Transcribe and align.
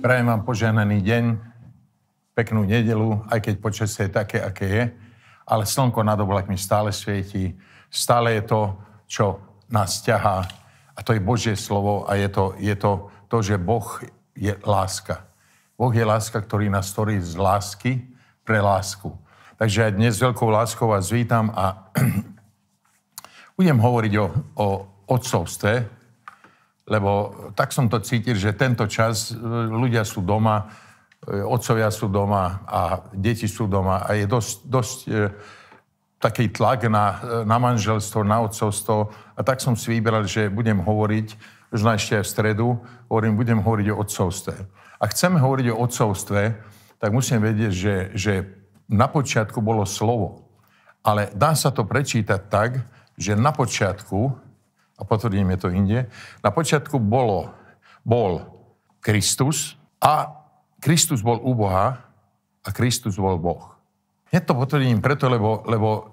Prajem 0.00 0.32
vám 0.32 0.48
požehnaný 0.48 1.04
deň, 1.04 1.24
peknú 2.32 2.64
nedelu, 2.64 3.20
aj 3.28 3.36
keď 3.44 3.54
počasie 3.60 4.08
je 4.08 4.16
také, 4.16 4.40
aké 4.40 4.64
je, 4.64 4.84
ale 5.44 5.68
slnko 5.68 6.00
nad 6.00 6.16
oblakmi 6.16 6.56
stále 6.56 6.88
svieti, 6.88 7.52
stále 7.92 8.32
je 8.40 8.48
to, 8.48 8.80
čo 9.04 9.26
nás 9.68 10.00
ťahá 10.00 10.48
a 10.96 11.04
to 11.04 11.12
je 11.12 11.20
Božie 11.20 11.52
slovo 11.52 12.08
a 12.08 12.16
je 12.16 12.32
to, 12.32 12.56
je 12.56 12.72
to 12.80 13.12
to, 13.28 13.44
že 13.44 13.60
Boh 13.60 13.84
je 14.32 14.56
láska. 14.64 15.20
Boh 15.76 15.92
je 15.92 16.00
láska, 16.00 16.40
ktorý 16.40 16.72
nás 16.72 16.88
stvorí 16.88 17.20
z 17.20 17.36
lásky 17.36 18.00
pre 18.40 18.56
lásku. 18.56 19.12
Takže 19.60 19.84
aj 19.84 20.00
dnes 20.00 20.16
veľkou 20.16 20.48
láskou 20.48 20.96
vás 20.96 21.12
vítam 21.12 21.52
a 21.52 21.92
budem 23.60 23.76
hovoriť 23.76 24.12
o, 24.16 24.26
o 24.56 24.66
odcovstve, 25.12 25.99
lebo 26.90 27.30
tak 27.54 27.70
som 27.70 27.86
to 27.86 28.02
cítil, 28.02 28.34
že 28.34 28.58
tento 28.58 28.90
čas 28.90 29.30
e, 29.30 29.38
ľudia 29.70 30.02
sú 30.02 30.26
doma, 30.26 30.66
e, 31.22 31.38
otcovia 31.38 31.86
sú 31.94 32.10
doma 32.10 32.66
a 32.66 33.06
deti 33.14 33.46
sú 33.46 33.70
doma 33.70 34.02
a 34.02 34.18
je 34.18 34.26
dosť, 34.26 34.54
dosť 34.66 34.98
e, 35.06 35.10
taký 36.18 36.50
tlak 36.50 36.90
na, 36.90 37.06
na 37.46 37.56
manželstvo, 37.62 38.26
na 38.26 38.42
otcovstvo 38.42 38.96
a 39.38 39.40
tak 39.40 39.62
som 39.62 39.78
si 39.78 39.96
vyberal, 39.96 40.26
že 40.26 40.50
budem 40.50 40.82
hovoriť, 40.82 41.26
možno 41.70 41.94
ešte 41.94 42.18
aj 42.18 42.24
v 42.26 42.32
stredu, 42.34 42.68
hovorím, 43.08 43.38
budem 43.38 43.62
hovoriť 43.62 43.86
o 43.94 43.98
otcovstve. 44.04 44.54
A 45.00 45.04
chceme 45.08 45.40
hovoriť 45.40 45.66
o 45.72 45.80
otcovstve, 45.80 46.42
tak 47.00 47.10
musím 47.14 47.40
vedieť, 47.40 47.72
že, 47.72 47.96
že 48.12 48.34
na 48.90 49.08
počiatku 49.08 49.64
bolo 49.64 49.88
slovo. 49.88 50.44
Ale 51.00 51.32
dá 51.32 51.56
sa 51.56 51.72
to 51.72 51.88
prečítať 51.88 52.40
tak, 52.52 52.84
že 53.16 53.32
na 53.32 53.54
počiatku 53.56 54.49
a 55.00 55.02
potvrdíme 55.02 55.56
to 55.56 55.72
inde, 55.72 56.12
na 56.44 56.50
počiatku 56.52 57.00
bolo, 57.00 57.48
bol 58.04 58.44
Kristus 59.00 59.80
a 59.96 60.28
Kristus 60.80 61.24
bol 61.24 61.40
u 61.40 61.56
Boha 61.56 62.04
a 62.60 62.68
Kristus 62.68 63.16
bol 63.16 63.40
Boh. 63.40 63.72
Hneď 64.28 64.44
to 64.44 64.54
potvrdím 64.54 65.00
preto, 65.00 65.26
lebo, 65.32 65.64
lebo 65.64 66.12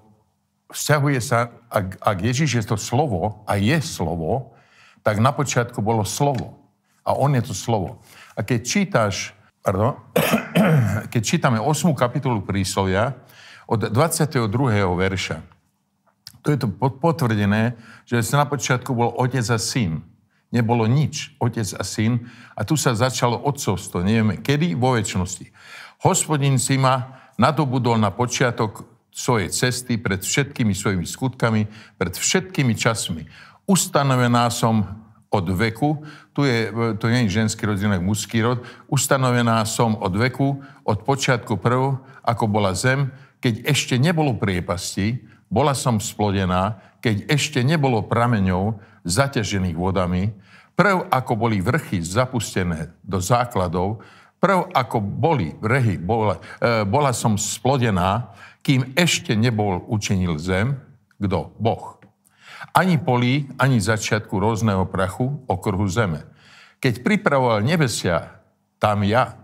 vzťahuje 0.72 1.20
sa, 1.20 1.52
ak, 1.68 2.00
ak 2.00 2.18
Ježiš 2.20 2.50
je 2.60 2.64
to 2.64 2.76
slovo 2.80 3.44
a 3.44 3.56
je 3.60 3.76
slovo, 3.80 4.56
tak 5.04 5.20
na 5.20 5.32
počiatku 5.32 5.80
bolo 5.80 6.04
slovo. 6.04 6.58
A 7.04 7.16
on 7.16 7.32
je 7.32 7.44
to 7.44 7.54
slovo. 7.56 8.04
A 8.36 8.44
keď 8.44 8.60
čítaš, 8.64 9.32
pardon, 9.64 9.96
keď 11.12 11.22
čítame 11.24 11.56
8. 11.60 11.88
kapitolu 11.96 12.44
príslovia 12.44 13.16
od 13.64 13.88
22. 13.88 14.44
verša, 14.96 15.57
to 16.48 16.56
je 16.56 16.64
to 16.64 16.72
potvrdené, 16.72 17.76
že 18.08 18.24
na 18.32 18.48
počiatku 18.48 18.96
bol 18.96 19.12
otec 19.20 19.44
a 19.52 19.60
syn. 19.60 20.00
Nebolo 20.48 20.88
nič, 20.88 21.36
otec 21.36 21.68
a 21.76 21.84
syn. 21.84 22.24
A 22.56 22.64
tu 22.64 22.72
sa 22.72 22.96
začalo 22.96 23.36
otcovstvo. 23.36 24.00
Nevieme 24.00 24.40
kedy, 24.40 24.72
vo 24.72 24.96
väčšnosti. 24.96 25.52
Hospodin 26.00 26.56
si 26.56 26.80
ma 26.80 27.20
nadobudol 27.36 28.00
na 28.00 28.08
počiatok 28.08 28.88
svojej 29.12 29.52
cesty 29.52 30.00
pred 30.00 30.24
všetkými 30.24 30.72
svojimi 30.72 31.04
skutkami, 31.04 31.68
pred 32.00 32.16
všetkými 32.16 32.72
časmi. 32.72 33.28
Ustanovená 33.68 34.48
som 34.48 35.04
od 35.28 35.44
veku, 35.52 36.00
tu 36.32 36.48
je, 36.48 36.72
to 36.96 37.12
nie 37.12 37.28
je 37.28 37.44
ženský 37.44 37.68
rod, 37.68 37.76
ale 37.76 38.00
mužský 38.00 38.40
rod, 38.40 38.64
ustanovená 38.88 39.60
som 39.68 40.00
od 40.00 40.16
veku, 40.16 40.64
od 40.88 41.04
počiatku 41.04 41.60
prv, 41.60 42.00
ako 42.24 42.48
bola 42.48 42.72
zem, 42.72 43.12
keď 43.44 43.68
ešte 43.68 44.00
nebolo 44.00 44.32
priepasti, 44.32 45.28
bola 45.48 45.72
som 45.72 45.96
splodená, 46.00 46.80
keď 47.00 47.28
ešte 47.28 47.60
nebolo 47.64 48.04
prameňov 48.04 48.80
zaťažených 49.04 49.76
vodami, 49.76 50.28
prv 50.76 51.08
ako 51.10 51.32
boli 51.34 51.58
vrchy 51.58 52.04
zapustené 52.04 52.94
do 53.02 53.18
základov, 53.18 54.04
prv 54.38 54.70
ako 54.70 55.02
boli 55.02 55.56
vrhy, 55.58 55.98
bola, 55.98 56.38
e, 56.62 56.86
bola 56.86 57.10
som 57.10 57.34
splodená, 57.34 58.30
kým 58.62 58.94
ešte 58.94 59.34
nebol 59.34 59.82
učinil 59.88 60.38
zem, 60.38 60.78
kto? 61.18 61.50
Boh. 61.58 61.98
Ani 62.76 63.00
polí, 63.00 63.50
ani 63.58 63.82
začiatku 63.82 64.38
rôzneho 64.38 64.86
prachu 64.86 65.42
okruhu 65.50 65.88
zeme. 65.90 66.22
Keď 66.78 67.02
pripravoval 67.02 67.66
nebesia, 67.66 68.38
tam 68.78 69.02
ja. 69.02 69.34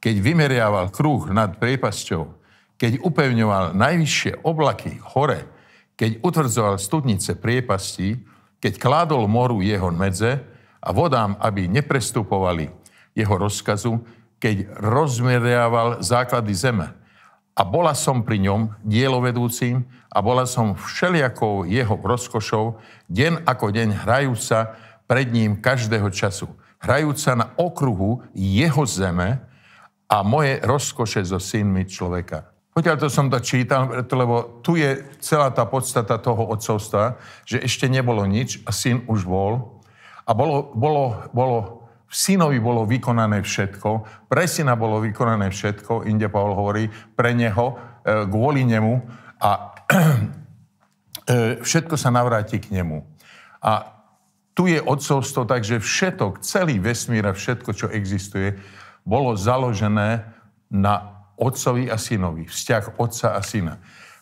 Keď 0.00 0.14
vymeriaval 0.20 0.88
kruh 0.92 1.28
nad 1.32 1.56
priepasťou, 1.60 2.43
keď 2.78 3.02
upevňoval 3.02 3.74
najvyššie 3.78 4.42
oblaky 4.42 4.98
hore, 5.14 5.46
keď 5.94 6.18
utvrdzoval 6.26 6.76
studnice 6.82 7.38
priepastí, 7.38 8.18
keď 8.58 8.80
kládol 8.80 9.30
moru 9.30 9.62
jeho 9.62 9.92
medze 9.94 10.42
a 10.82 10.88
vodám, 10.90 11.38
aby 11.38 11.70
neprestupovali 11.70 12.72
jeho 13.14 13.34
rozkazu, 13.38 14.02
keď 14.42 14.74
rozmeriaval 14.80 16.02
základy 16.02 16.52
zeme. 16.52 16.90
A 17.54 17.62
bola 17.62 17.94
som 17.94 18.26
pri 18.26 18.42
ňom 18.42 18.74
dielovedúcim 18.82 19.86
a 20.10 20.18
bola 20.18 20.42
som 20.42 20.74
všelijakou 20.74 21.62
jeho 21.70 21.94
rozkošou, 21.94 22.82
deň 23.06 23.46
ako 23.46 23.66
deň 23.70 23.88
hrajúca 24.02 24.74
pred 25.06 25.30
ním 25.30 25.62
každého 25.62 26.10
času. 26.10 26.50
Hrajúca 26.82 27.30
na 27.38 27.46
okruhu 27.54 28.26
jeho 28.34 28.82
zeme 28.84 29.38
a 30.10 30.16
moje 30.26 30.58
rozkoše 30.66 31.22
so 31.22 31.38
synmi 31.38 31.86
človeka. 31.86 32.53
Pokiaľ 32.74 32.96
to 32.98 33.06
som 33.06 33.30
to 33.30 33.38
čítal, 33.38 33.86
lebo 34.02 34.58
tu 34.58 34.74
je 34.74 34.98
celá 35.22 35.54
tá 35.54 35.62
podstata 35.62 36.18
toho 36.18 36.42
odcovstva, 36.50 37.22
že 37.46 37.62
ešte 37.62 37.86
nebolo 37.86 38.26
nič 38.26 38.66
a 38.66 38.74
syn 38.74 39.06
už 39.06 39.30
bol. 39.30 39.78
A 40.26 40.34
bolo, 40.34 40.74
bolo, 40.74 41.22
bolo, 41.30 41.86
v 42.10 42.14
synovi 42.18 42.58
bolo 42.58 42.82
vykonané 42.82 43.46
všetko, 43.46 43.90
pre 44.26 44.50
syna 44.50 44.74
bolo 44.74 44.98
vykonané 44.98 45.54
všetko, 45.54 46.02
inde 46.10 46.26
Pavel 46.26 46.58
hovorí, 46.58 46.90
pre 47.14 47.30
neho, 47.30 47.78
e, 48.02 48.26
kvôli 48.26 48.66
nemu 48.66 48.94
a 49.38 49.50
e, 51.30 51.62
všetko 51.62 51.94
sa 51.94 52.10
navráti 52.10 52.58
k 52.58 52.74
nemu. 52.74 53.06
A 53.62 53.86
tu 54.50 54.66
je 54.66 54.82
odcovstvo, 54.82 55.46
takže 55.46 55.78
všetok, 55.78 56.42
celý 56.42 56.82
vesmír 56.82 57.22
a 57.30 57.38
všetko, 57.38 57.70
čo 57.70 57.86
existuje, 57.86 58.58
bolo 59.06 59.38
založené 59.38 60.26
na 60.74 61.13
otcovi 61.36 61.90
a 61.90 61.98
synovi, 61.98 62.46
vzťah 62.46 62.98
otca 62.98 63.34
a 63.34 63.40
syna. 63.42 63.78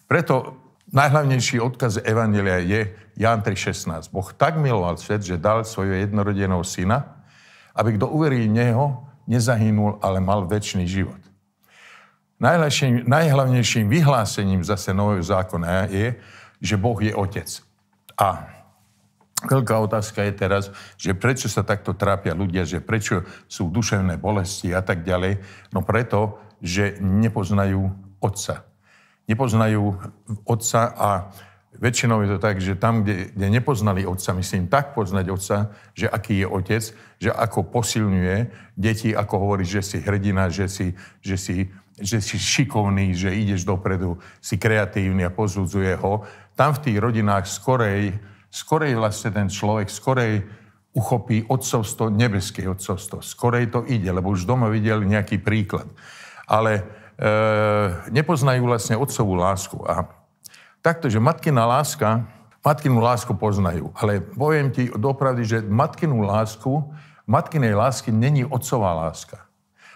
Preto 0.08 0.56
najhlavnejší 0.92 1.60
odkaz 1.60 2.00
Evangelia 2.04 2.60
je 2.60 2.92
Ján 3.16 3.40
3.16. 3.44 4.12
Boh 4.12 4.28
tak 4.32 4.56
miloval 4.56 4.96
svet, 4.96 5.24
že 5.24 5.40
dal 5.40 5.64
svojho 5.64 5.96
jednorodeného 6.04 6.64
syna, 6.64 7.24
aby 7.72 7.96
kto 7.96 8.08
uverí 8.08 8.48
Neho, 8.48 9.04
nezahynul, 9.24 10.02
ale 10.02 10.20
mal 10.20 10.44
väčší 10.44 10.84
život. 10.84 11.20
Najhlavnejším 13.06 13.86
vyhlásením 13.86 14.66
zase 14.66 14.90
nového 14.90 15.22
zákona 15.22 15.86
je, 15.88 16.18
že 16.58 16.74
Boh 16.74 16.98
je 16.98 17.14
Otec. 17.14 17.46
A 18.18 18.50
veľká 19.46 19.78
otázka 19.78 20.26
je 20.26 20.32
teraz, 20.34 20.64
že 20.98 21.14
prečo 21.14 21.46
sa 21.46 21.62
takto 21.62 21.94
trápia 21.94 22.34
ľudia, 22.34 22.66
že 22.66 22.82
prečo 22.82 23.22
sú 23.46 23.70
duševné 23.70 24.18
bolesti 24.18 24.74
a 24.74 24.82
tak 24.82 25.06
ďalej. 25.06 25.38
No 25.70 25.86
preto, 25.86 26.42
že 26.62 26.96
nepoznajú 27.02 27.90
otca. 28.22 28.62
Nepoznajú 29.26 29.98
otca 30.46 30.82
a 30.94 31.08
väčšinou 31.82 32.22
je 32.22 32.28
to 32.36 32.38
tak, 32.38 32.62
že 32.62 32.78
tam, 32.78 33.02
kde, 33.02 33.34
kde 33.34 33.46
nepoznali 33.50 34.06
otca, 34.06 34.36
myslím 34.38 34.70
tak 34.70 34.94
poznať 34.94 35.26
otca, 35.34 35.56
že 35.98 36.06
aký 36.06 36.44
je 36.44 36.46
otec, 36.46 36.82
že 37.18 37.30
ako 37.34 37.66
posilňuje 37.74 38.36
deti, 38.78 39.10
ako 39.10 39.34
hovorí, 39.42 39.66
že 39.66 39.82
si 39.82 39.98
hrdina, 39.98 40.46
že 40.52 40.70
si, 40.70 40.94
že 41.18 41.34
si, 41.34 41.56
že 41.98 42.22
si 42.22 42.36
šikovný, 42.38 43.16
že 43.18 43.34
ideš 43.34 43.66
dopredu, 43.66 44.20
si 44.38 44.60
kreatívny 44.60 45.26
a 45.26 45.34
pozudzuje 45.34 45.98
ho. 45.98 46.22
Tam 46.54 46.76
v 46.76 46.82
tých 46.86 46.98
rodinách 47.02 47.50
skorej, 47.50 48.14
skorej 48.52 48.94
vlastne 48.94 49.34
ten 49.34 49.48
človek, 49.48 49.90
skorej 49.90 50.46
uchopí 50.92 51.48
otcovstvo, 51.48 52.12
nebeské 52.12 52.68
otcovstvo. 52.68 53.24
Skorej 53.24 53.72
to 53.72 53.80
ide, 53.88 54.12
lebo 54.12 54.28
už 54.28 54.44
doma 54.44 54.68
videl 54.68 55.00
nejaký 55.00 55.40
príklad 55.40 55.88
ale 56.52 56.72
e, 56.76 56.82
nepoznajú 58.12 58.68
vlastne 58.68 59.00
otcovú 59.00 59.40
lásku. 59.40 59.80
A 59.88 60.04
takto, 60.84 61.08
že 61.08 61.16
matkina 61.16 61.64
láska, 61.64 62.28
matkinu 62.60 63.00
lásku 63.00 63.32
poznajú, 63.32 63.88
ale 63.96 64.20
poviem 64.20 64.68
ti 64.68 64.92
dopravdy, 64.92 65.42
že 65.48 65.58
matkinu 65.64 66.20
lásku, 66.20 66.92
matkinej 67.24 67.72
lásky 67.72 68.12
není 68.12 68.44
otcová 68.44 69.08
láska. 69.08 69.48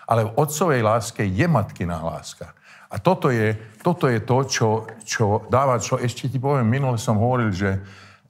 Ale 0.09 0.25
v 0.25 0.35
otcovej 0.41 0.81
láske 0.81 1.23
je 1.29 1.45
matkina 1.45 2.01
láska. 2.01 2.57
A 2.87 2.97
toto 3.03 3.29
je, 3.29 3.59
toto 3.83 4.07
je 4.07 4.23
to, 4.23 4.39
čo, 4.47 4.69
čo 5.03 5.45
dáva, 5.51 5.83
čo 5.83 5.99
ešte 5.99 6.31
ti 6.31 6.39
poviem, 6.39 6.65
minule 6.65 6.97
som 6.97 7.19
hovoril, 7.19 7.51
že, 7.51 7.83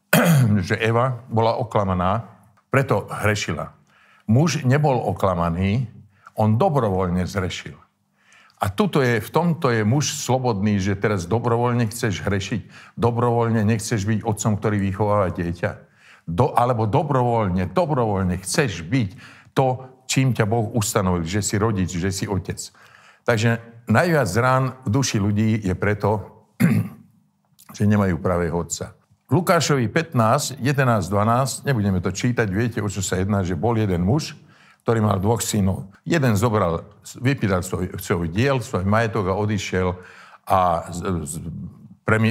že 0.67 0.81
Eva 0.81 1.23
bola 1.29 1.61
oklamaná, 1.61 2.25
preto 2.73 3.07
hrešila. 3.07 3.77
Muž 4.27 4.65
nebol 4.65 4.97
oklamaný, 4.97 5.87
on 6.35 6.57
dobrovoľne 6.57 7.23
zrešil. 7.29 7.86
A 8.57 8.73
tuto 8.73 9.05
je, 9.05 9.21
v 9.21 9.31
tomto 9.31 9.69
je 9.69 9.85
muž 9.85 10.17
slobodný, 10.17 10.81
že 10.81 10.97
teraz 10.97 11.29
dobrovoľne 11.29 11.93
chceš 11.93 12.25
hrešiť, 12.25 12.97
dobrovoľne 12.97 13.61
nechceš 13.61 14.09
byť 14.09 14.21
otcom, 14.25 14.53
ktorý 14.57 14.77
vychováva 14.81 15.29
dieťa. 15.29 15.71
Do, 16.25 16.57
alebo 16.57 16.89
dobrovoľne, 16.89 17.69
dobrovoľne 17.69 18.41
chceš 18.41 18.81
byť 18.81 19.11
to, 19.53 19.85
čím 20.09 20.33
ťa 20.33 20.49
Boh 20.49 20.73
ustanovil, 20.73 21.29
že 21.29 21.45
si 21.45 21.61
rodič, 21.61 21.93
že 21.93 22.09
si 22.09 22.25
otec. 22.25 22.57
Takže 23.29 23.61
najviac 23.93 24.31
rán 24.41 24.65
v 24.87 24.89
duši 24.89 25.21
ľudí 25.21 25.61
je 25.61 25.75
preto, 25.77 26.25
že 27.77 27.85
nemajú 27.85 28.17
pravého 28.25 28.57
otca. 28.57 28.97
Lukášovi 29.29 29.91
15, 29.91 30.63
11, 30.63 31.13
12, 31.13 31.67
nebudeme 31.67 31.99
to 31.99 32.15
čítať, 32.15 32.47
viete, 32.49 32.79
o 32.79 32.89
čo 32.89 33.03
sa 33.03 33.19
jedná, 33.19 33.43
že 33.43 33.59
bol 33.59 33.75
jeden 33.75 34.07
muž, 34.07 34.39
ktorý 34.87 35.03
mal 35.03 35.19
dvoch 35.19 35.43
synov. 35.43 35.91
Jeden 36.07 36.39
zobral, 36.39 36.87
vypýtal 37.19 37.67
svoj, 37.67 37.99
svoj 37.99 38.31
diel, 38.31 38.63
svoj 38.63 38.87
majetok 38.87 39.35
a 39.35 39.35
odišiel 39.35 39.99
a 40.47 40.87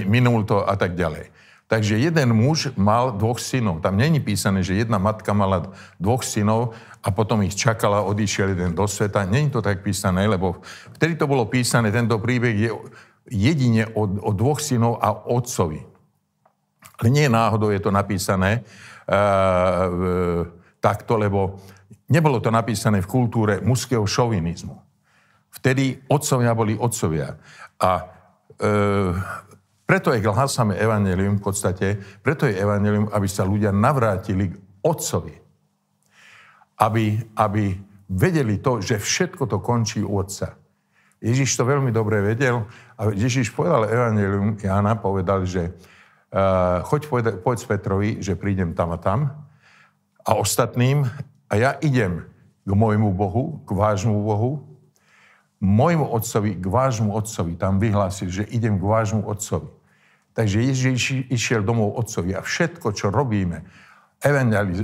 minul 0.08 0.48
to 0.48 0.64
a 0.64 0.72
tak 0.80 0.96
ďalej. 0.96 1.36
Takže 1.68 2.00
jeden 2.00 2.32
muž 2.32 2.72
mal 2.80 3.12
dvoch 3.12 3.44
synov. 3.44 3.84
Tam 3.84 4.00
není 4.00 4.24
písané, 4.24 4.64
že 4.64 4.80
jedna 4.80 4.96
matka 4.96 5.36
mala 5.36 5.68
dvoch 6.00 6.24
synov 6.24 6.72
a 7.04 7.12
potom 7.12 7.44
ich 7.44 7.60
čakala, 7.60 8.08
odišiel 8.08 8.56
jeden 8.56 8.72
do 8.72 8.88
sveta. 8.88 9.28
Není 9.28 9.52
to 9.52 9.60
tak 9.60 9.84
písané, 9.84 10.24
lebo 10.24 10.64
vtedy 10.96 11.20
to 11.20 11.28
bolo 11.28 11.44
písané, 11.52 11.92
tento 11.92 12.16
príbeh 12.24 12.56
je 12.56 12.72
jedine 13.36 13.84
o, 13.92 14.08
o 14.08 14.32
dvoch 14.32 14.64
synov 14.64 15.04
a 15.04 15.12
otcovi. 15.12 15.84
Ale 17.04 17.08
nie 17.12 17.28
náhodou 17.28 17.76
je 17.76 17.84
to 17.84 17.92
napísané 17.92 18.64
uh, 19.12 20.48
takto, 20.80 21.20
lebo 21.20 21.60
nebolo 22.10 22.38
to 22.42 22.54
napísané 22.54 23.02
v 23.02 23.10
kultúre 23.10 23.54
mužského 23.62 24.06
šovinizmu. 24.06 24.78
Vtedy 25.56 26.04
otcovia 26.12 26.52
boli 26.52 26.76
otcovia. 26.76 27.40
A 27.80 27.92
uh, 28.02 29.16
preto 29.86 30.10
je 30.12 30.20
hlásame 30.26 30.76
evanelium 30.76 31.38
v 31.38 31.46
podstate, 31.46 31.88
preto 32.26 32.50
je 32.50 32.58
evanelium, 32.58 33.08
aby 33.14 33.28
sa 33.30 33.46
ľudia 33.46 33.70
navrátili 33.70 34.50
k 34.50 34.56
Otcovi. 34.82 35.38
Aby, 36.82 37.22
aby 37.38 37.78
vedeli 38.10 38.60
to, 38.60 38.82
že 38.82 38.98
všetko 38.98 39.46
to 39.46 39.62
končí 39.62 40.02
u 40.02 40.18
Otca. 40.18 40.58
Ježiš 41.22 41.58
to 41.58 41.64
veľmi 41.64 41.90
dobre 41.94 42.22
vedel 42.22 42.68
a 43.00 43.10
Ježiš 43.14 43.54
povedal 43.56 43.88
evanelium, 43.88 44.60
Jána 44.60 45.00
povedal, 45.00 45.48
že 45.48 45.72
uh, 45.72 46.84
choď 46.86 47.02
povedať, 47.08 47.34
povedz 47.42 47.64
Petrovi, 47.64 48.20
že 48.20 48.36
prídem 48.38 48.76
tam 48.76 48.94
a 48.94 49.00
tam 49.00 49.32
a 50.26 50.32
ostatným 50.34 51.06
a 51.50 51.54
ja 51.56 51.72
idem 51.82 52.26
k 52.66 52.72
môjmu 52.74 53.14
Bohu, 53.14 53.62
k 53.66 53.70
vášmu 53.72 54.18
Bohu 54.26 54.66
môjmu 55.62 56.06
otcovi, 56.12 56.58
k 56.60 56.66
vášmu 56.66 57.16
otcovi. 57.16 57.56
Tam 57.56 57.80
vyhlásil, 57.80 58.30
že 58.30 58.44
idem 58.52 58.78
k 58.78 58.84
vášmu 58.84 59.26
otcovi. 59.26 59.72
Takže 60.36 60.60
Ježiš 60.62 61.32
išiel 61.32 61.64
domov 61.64 61.96
otcovi 61.96 62.36
a 62.36 62.44
všetko, 62.44 62.92
čo 62.92 63.08
robíme, 63.08 63.64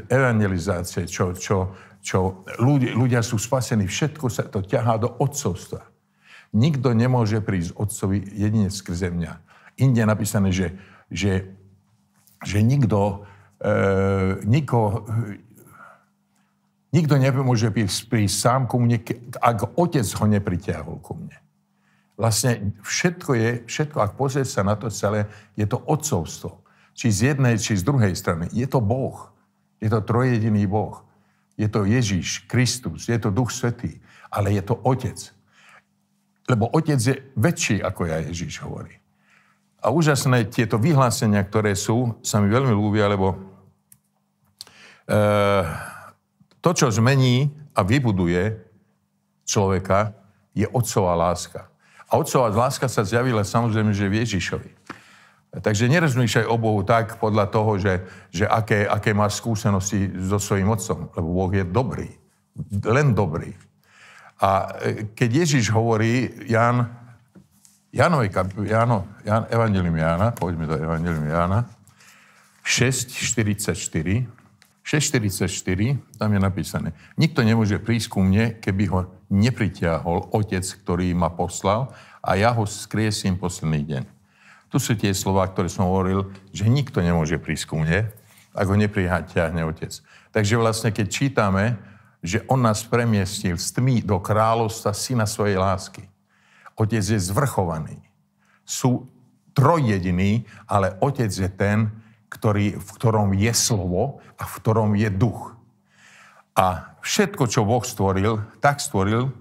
evangelizácie, 0.07 1.11
čo, 1.11 1.35
čo, 1.35 1.75
čo 1.99 2.47
ľudia, 2.61 2.95
ľudia 2.95 3.21
sú 3.21 3.35
spasení, 3.35 3.83
všetko 3.83 4.31
sa 4.31 4.47
to 4.47 4.63
ťahá 4.63 4.95
do 5.01 5.11
otcovstva. 5.19 5.83
Nikto 6.55 6.95
nemôže 6.95 7.43
prísť 7.43 7.75
otcovi 7.75 8.23
jedine 8.31 8.71
skrze 8.71 9.11
mňa. 9.11 9.33
Inde 9.79 10.03
je 10.03 10.07
napísané, 10.07 10.49
že, 10.51 10.75
že, 11.07 11.51
že 12.43 12.59
nikto, 12.63 13.27
e, 13.59 13.75
niko, 14.47 15.07
Nikto 16.91 17.15
nemôže 17.15 17.71
prísť 17.71 18.35
sám 18.35 18.67
ku 18.67 18.75
mne, 18.75 18.99
ak 19.39 19.79
otec 19.79 20.03
ho 20.03 20.25
nepritiahol 20.27 20.99
ku 20.99 21.15
mne. 21.15 21.39
Vlastne 22.19 22.75
všetko 22.83 23.31
je, 23.33 23.49
všetko, 23.65 23.97
ak 23.97 24.19
pozrieť 24.19 24.59
sa 24.59 24.61
na 24.67 24.75
to 24.75 24.91
celé, 24.91 25.25
je 25.55 25.63
to 25.63 25.79
otcovstvo. 25.79 26.59
Či 26.91 27.07
z 27.09 27.19
jednej, 27.33 27.55
či 27.55 27.79
z 27.79 27.87
druhej 27.87 28.11
strany. 28.13 28.51
Je 28.51 28.67
to 28.67 28.83
Boh. 28.83 29.31
Je 29.79 29.87
to 29.87 30.03
trojediný 30.03 30.67
Boh. 30.67 31.01
Je 31.55 31.65
to 31.71 31.87
Ježíš, 31.87 32.45
Kristus, 32.45 33.07
je 33.07 33.17
to 33.17 33.31
Duch 33.31 33.49
Svetý, 33.49 34.03
ale 34.27 34.53
je 34.53 34.61
to 34.61 34.75
Otec. 34.83 35.17
Lebo 36.45 36.67
Otec 36.69 36.99
je 36.99 37.15
väčší, 37.39 37.79
ako 37.79 38.05
ja 38.05 38.19
Ježíš 38.21 38.61
hovorí. 38.61 38.99
A 39.81 39.89
úžasné 39.89 40.45
tieto 40.51 40.77
vyhlásenia, 40.77 41.41
ktoré 41.41 41.73
sú, 41.73 42.19
sa 42.21 42.37
mi 42.37 42.53
veľmi 42.53 42.69
ľúbia, 42.69 43.09
lebo 43.09 43.33
e, 45.09 45.15
to, 46.61 46.69
čo 46.77 46.93
zmení 46.93 47.49
a 47.73 47.81
vybuduje 47.81 48.57
človeka, 49.45 50.13
je 50.53 50.69
otcová 50.69 51.17
láska. 51.17 51.67
A 52.11 52.19
otcová 52.19 52.51
láska 52.51 52.85
sa 52.91 53.07
zjavila 53.07 53.41
samozrejme, 53.41 53.91
že 53.95 54.11
v 54.11 54.19
Ježišovi. 54.23 54.71
Takže 55.51 55.91
nerozmýšľaj 55.91 56.47
o 56.47 56.55
Bohu 56.55 56.79
tak 56.87 57.19
podľa 57.19 57.51
toho, 57.51 57.75
že, 57.75 58.07
že 58.31 58.47
aké, 58.47 58.87
aké 58.87 59.11
máš 59.11 59.43
skúsenosti 59.43 60.07
so 60.15 60.39
svojím 60.39 60.71
otcom. 60.71 61.11
Lebo 61.11 61.27
Boh 61.27 61.51
je 61.51 61.67
dobrý. 61.67 62.07
Len 62.87 63.11
dobrý. 63.11 63.51
A 64.39 64.79
e, 64.79 65.11
keď 65.11 65.43
Ježiš 65.43 65.67
hovorí, 65.75 66.31
Jan, 66.47 66.87
Janovi, 67.91 68.31
Jano, 68.63 69.07
Jan, 69.27 69.43
Evangelium 69.51 69.95
Jána, 69.99 70.31
poďme 70.31 70.71
do 70.71 70.75
Evangelium 70.79 71.27
Jána, 71.27 71.67
6.44, 72.63 74.40
6.44, 74.81 75.45
tam 76.17 76.29
je 76.33 76.39
napísané, 76.41 76.89
nikto 77.13 77.45
nemôže 77.45 77.77
prísť 77.77 78.17
ku 78.17 78.19
mne, 78.25 78.57
keby 78.57 78.83
ho 78.89 78.99
nepritiahol 79.29 80.33
otec, 80.33 80.65
ktorý 80.65 81.13
ma 81.13 81.29
poslal 81.29 81.93
a 82.25 82.33
ja 82.33 82.49
ho 82.51 82.65
skriesím 82.65 83.37
posledný 83.37 83.85
deň. 83.85 84.03
Tu 84.71 84.77
sú 84.79 84.95
tie 84.97 85.11
slova, 85.11 85.45
ktoré 85.51 85.67
som 85.67 85.85
hovoril, 85.85 86.31
že 86.49 86.65
nikto 86.65 87.03
nemôže 87.03 87.37
prísť 87.37 87.65
ku 87.69 87.75
mne, 87.83 88.09
ak 88.55 88.67
ho 88.67 88.75
nepriťahne 88.75 89.61
otec. 89.67 89.91
Takže 90.31 90.55
vlastne, 90.59 90.89
keď 90.95 91.07
čítame, 91.07 91.75
že 92.21 92.45
on 92.47 92.61
nás 92.61 92.85
premiestil 92.85 93.57
z 93.57 93.67
tmy 93.73 94.05
do 94.05 94.21
kráľovstva 94.21 94.93
syna 94.93 95.25
svojej 95.25 95.57
lásky. 95.57 96.05
Otec 96.77 97.01
je 97.01 97.19
zvrchovaný. 97.19 97.99
Sú 98.63 99.09
trojjediní, 99.51 100.47
ale 100.69 100.95
otec 101.03 101.27
je 101.27 101.49
ten, 101.51 101.91
ktorý, 102.31 102.79
v 102.79 102.89
ktorom 102.95 103.35
je 103.35 103.51
slovo 103.51 104.23
a 104.39 104.47
v 104.47 104.53
ktorom 104.63 104.95
je 104.95 105.11
duch. 105.11 105.51
A 106.55 106.95
všetko, 107.03 107.51
čo 107.51 107.67
Boh 107.67 107.83
stvoril, 107.83 108.39
tak 108.63 108.79
stvoril 108.79 109.35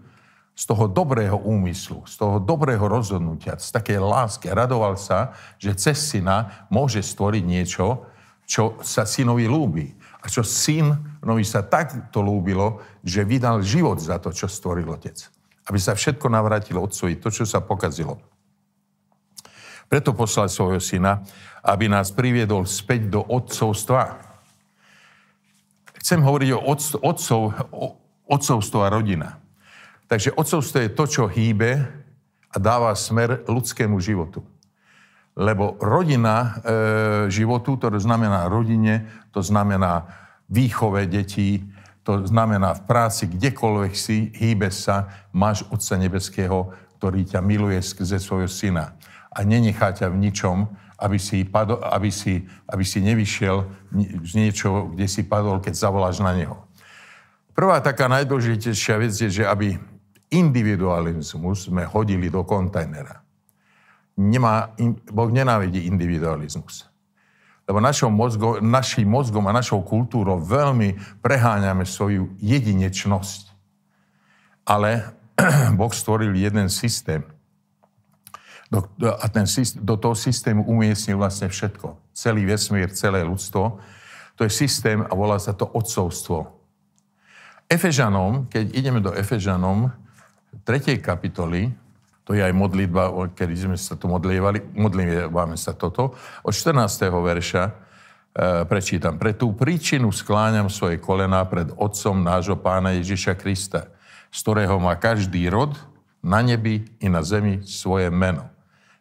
z 0.58 0.68
toho 0.68 0.90
dobrého 0.90 1.38
úmyslu, 1.40 2.04
z 2.04 2.14
toho 2.20 2.36
dobrého 2.36 2.82
rozhodnutia, 2.84 3.56
z 3.56 3.70
takej 3.72 4.02
lásky. 4.02 4.50
Radoval 4.50 4.98
sa, 4.98 5.32
že 5.56 5.72
cez 5.78 5.96
syna 5.96 6.68
môže 6.68 7.00
stvoriť 7.00 7.44
niečo, 7.46 8.04
čo 8.44 8.76
sa 8.82 9.06
synovi 9.06 9.46
lúbi. 9.46 9.88
A 10.20 10.28
čo 10.28 10.44
synovi 10.44 11.46
sa 11.46 11.64
tak 11.64 12.12
to 12.12 12.20
lúbilo, 12.20 12.82
že 13.00 13.24
vydal 13.24 13.64
život 13.64 13.96
za 14.02 14.20
to, 14.20 14.34
čo 14.34 14.50
stvoril 14.50 14.90
otec. 14.90 15.16
Aby 15.64 15.78
sa 15.80 15.96
všetko 15.96 16.28
navrátilo 16.28 16.82
otcovi, 16.82 17.16
to, 17.16 17.32
čo 17.32 17.48
sa 17.48 17.64
pokazilo. 17.64 18.20
Preto 19.90 20.14
poslal 20.14 20.46
svojho 20.52 20.78
syna, 20.78 21.24
aby 21.60 21.88
nás 21.88 22.12
priviedol 22.12 22.64
späť 22.64 23.12
do 23.12 23.20
otcovstva. 23.20 24.20
Chcem 26.00 26.24
hovoriť 26.24 26.50
o 26.56 26.60
otcov, 27.04 27.40
o 27.70 27.86
otcovstvo 28.30 28.78
a 28.86 28.92
rodina. 28.92 29.36
Takže 30.08 30.34
otcovstvo 30.34 30.78
je 30.80 30.90
to, 30.90 31.04
čo 31.06 31.24
hýbe 31.30 31.70
a 32.50 32.56
dáva 32.58 32.90
smer 32.96 33.46
ľudskému 33.46 34.00
životu. 34.02 34.42
Lebo 35.38 35.78
rodina 35.78 36.36
e, 36.36 36.48
životu, 37.30 37.78
to 37.78 37.86
znamená 38.02 38.50
rodine, 38.50 39.06
to 39.30 39.38
znamená 39.38 40.10
výchove 40.50 41.06
detí, 41.06 41.62
to 42.02 42.26
znamená 42.26 42.74
v 42.74 42.82
práci, 42.90 43.30
kdekoľvek 43.30 43.92
si, 43.94 44.34
hýbe 44.34 44.72
sa, 44.74 45.28
máš 45.30 45.62
Otca 45.70 45.94
Nebeského, 45.94 46.74
ktorý 46.98 47.22
ťa 47.22 47.40
miluje 47.44 47.78
skrze 47.78 48.18
svojho 48.18 48.50
syna 48.50 48.98
a 49.30 49.46
nenechá 49.46 49.94
ťa 49.94 50.10
v 50.10 50.20
ničom, 50.26 50.66
aby 51.00 51.16
si, 51.16 51.48
padol, 51.48 51.80
aby 51.80 52.12
si, 52.12 52.44
aby 52.68 52.84
si 52.84 53.00
nevyšiel 53.00 53.64
z 54.20 54.32
niečoho, 54.36 54.92
kde 54.92 55.08
si 55.08 55.24
padol, 55.24 55.58
keď 55.58 55.74
zavoláš 55.74 56.20
na 56.20 56.36
neho. 56.36 56.60
Prvá 57.56 57.80
taká 57.80 58.06
najdôležitejšia 58.12 58.94
vec 59.00 59.12
je, 59.16 59.42
že 59.42 59.44
aby 59.48 59.80
individualizmus 60.30 61.66
sme 61.66 61.88
hodili 61.88 62.30
do 62.30 62.44
kontajnera. 62.44 63.24
Nemá, 64.20 64.76
boh 65.08 65.32
nenávidí 65.32 65.88
individualizmus. 65.88 66.86
Lebo 67.64 67.78
našou 67.78 68.10
mozgo, 68.10 68.58
našim 68.58 69.06
mozgom 69.06 69.46
a 69.46 69.54
našou 69.54 69.80
kultúrou 69.86 70.42
veľmi 70.42 71.22
preháňame 71.22 71.86
svoju 71.86 72.34
jedinečnosť. 72.42 73.54
Ale 74.66 75.14
Boh 75.78 75.94
stvoril 75.94 76.34
jeden 76.34 76.66
systém, 76.66 77.22
do, 78.70 79.10
a 79.10 79.26
ten, 79.26 79.44
do 79.82 79.94
toho 79.98 80.14
systému 80.14 80.62
umiestnil 80.62 81.18
vlastne 81.18 81.50
všetko. 81.50 82.14
Celý 82.14 82.46
vesmír, 82.46 82.94
celé 82.94 83.26
ľudstvo. 83.26 83.82
To 84.38 84.46
je 84.46 84.50
systém 84.50 85.02
a 85.02 85.12
volá 85.12 85.36
sa 85.42 85.50
to 85.52 85.66
odcovstvo. 85.66 86.46
Efežanom, 87.66 88.46
keď 88.46 88.64
ideme 88.74 89.02
do 89.02 89.10
Efežanom, 89.10 89.90
3. 90.62 91.02
kapitoly, 91.02 91.70
to 92.26 92.34
je 92.38 92.42
aj 92.46 92.54
modlitba, 92.54 93.10
kedy 93.34 93.54
sme 93.58 93.76
sa 93.78 93.98
tu 93.98 94.06
modlievali, 94.06 94.74
modlívame 94.78 95.58
sa 95.58 95.74
toto, 95.74 96.14
od 96.46 96.54
14. 96.54 97.10
verša, 97.10 97.62
prečítam. 98.70 99.18
Pre 99.18 99.34
tú 99.34 99.50
príčinu 99.54 100.14
skláňam 100.14 100.70
svoje 100.70 101.02
kolená 101.02 101.42
pred 101.46 101.66
Otcom 101.74 102.22
nášho 102.22 102.54
pána 102.54 102.94
Ježiša 102.94 103.34
Krista, 103.34 103.90
z 104.30 104.38
ktorého 104.46 104.78
má 104.78 104.94
každý 104.94 105.50
rod 105.50 105.74
na 106.22 106.38
nebi 106.38 106.86
i 107.02 107.10
na 107.10 107.26
zemi 107.26 107.66
svoje 107.66 108.06
meno. 108.14 108.46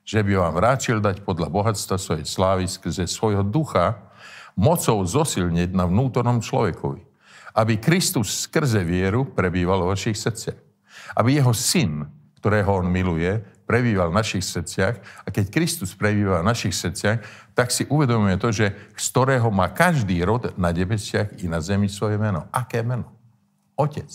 Že 0.09 0.25
by 0.25 0.33
vám 0.41 0.53
vráčil 0.57 0.97
dať 0.97 1.21
podľa 1.21 1.53
bohatstva 1.53 2.01
svojej 2.01 2.25
slávy 2.25 2.65
skrze 2.65 3.05
svojho 3.05 3.45
ducha 3.45 4.09
mocou 4.57 5.05
zosilniť 5.05 5.69
na 5.69 5.85
vnútornom 5.85 6.41
človekovi. 6.41 7.05
Aby 7.53 7.77
Kristus 7.77 8.49
skrze 8.49 8.81
vieru 8.81 9.29
prebýval 9.29 9.85
vo 9.85 9.93
vašich 9.93 10.17
srdciach. 10.17 10.57
Aby 11.13 11.37
jeho 11.37 11.53
syn, 11.53 12.09
ktorého 12.41 12.81
on 12.81 12.89
miluje, 12.89 13.37
prebýval 13.69 14.09
v 14.09 14.17
našich 14.17 14.41
srdciach 14.49 14.97
a 14.97 15.27
keď 15.29 15.45
Kristus 15.53 15.93
prebýva 15.93 16.41
v 16.41 16.49
našich 16.49 16.73
srdciach, 16.73 17.21
tak 17.53 17.69
si 17.69 17.85
uvedomuje 17.85 18.33
to, 18.41 18.49
že 18.49 18.73
z 18.97 19.05
ktorého 19.13 19.53
má 19.53 19.69
každý 19.69 20.25
rod 20.25 20.57
na 20.57 20.73
nebesiach 20.73 21.37
i 21.37 21.45
na 21.45 21.61
zemi 21.61 21.85
svoje 21.85 22.17
meno. 22.17 22.49
Aké 22.49 22.81
meno? 22.81 23.13
Otec. 23.77 24.09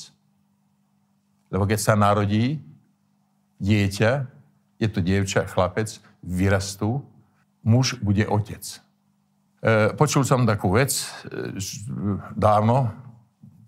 Lebo 1.55 1.71
keď 1.71 1.79
sa 1.79 1.95
narodí 1.95 2.59
dieťa, 3.63 4.35
je 4.79 4.89
to 4.91 5.01
dievča, 5.01 5.47
chlapec, 5.47 6.01
vyrastú, 6.25 7.05
muž 7.63 7.97
bude 8.01 8.27
otec. 8.27 8.63
E, 9.65 9.93
počul 9.97 10.27
som 10.27 10.45
takú 10.45 10.75
vec 10.75 10.93
e, 10.93 11.07
dávno, 12.37 12.93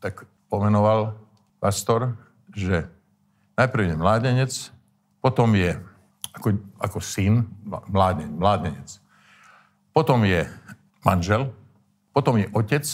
tak 0.00 0.28
pomenoval 0.50 1.16
pastor, 1.58 2.14
že 2.52 2.86
najprv 3.56 3.92
je 3.92 3.96
mládenec, 3.96 4.52
potom 5.24 5.56
je 5.56 5.74
ako, 6.36 6.60
ako 6.78 6.98
syn, 7.00 7.48
mláden, 7.88 8.36
mládenec. 8.36 9.00
Potom 9.96 10.20
je 10.28 10.44
manžel, 11.00 11.48
potom 12.12 12.36
je 12.36 12.46
otec, 12.52 12.84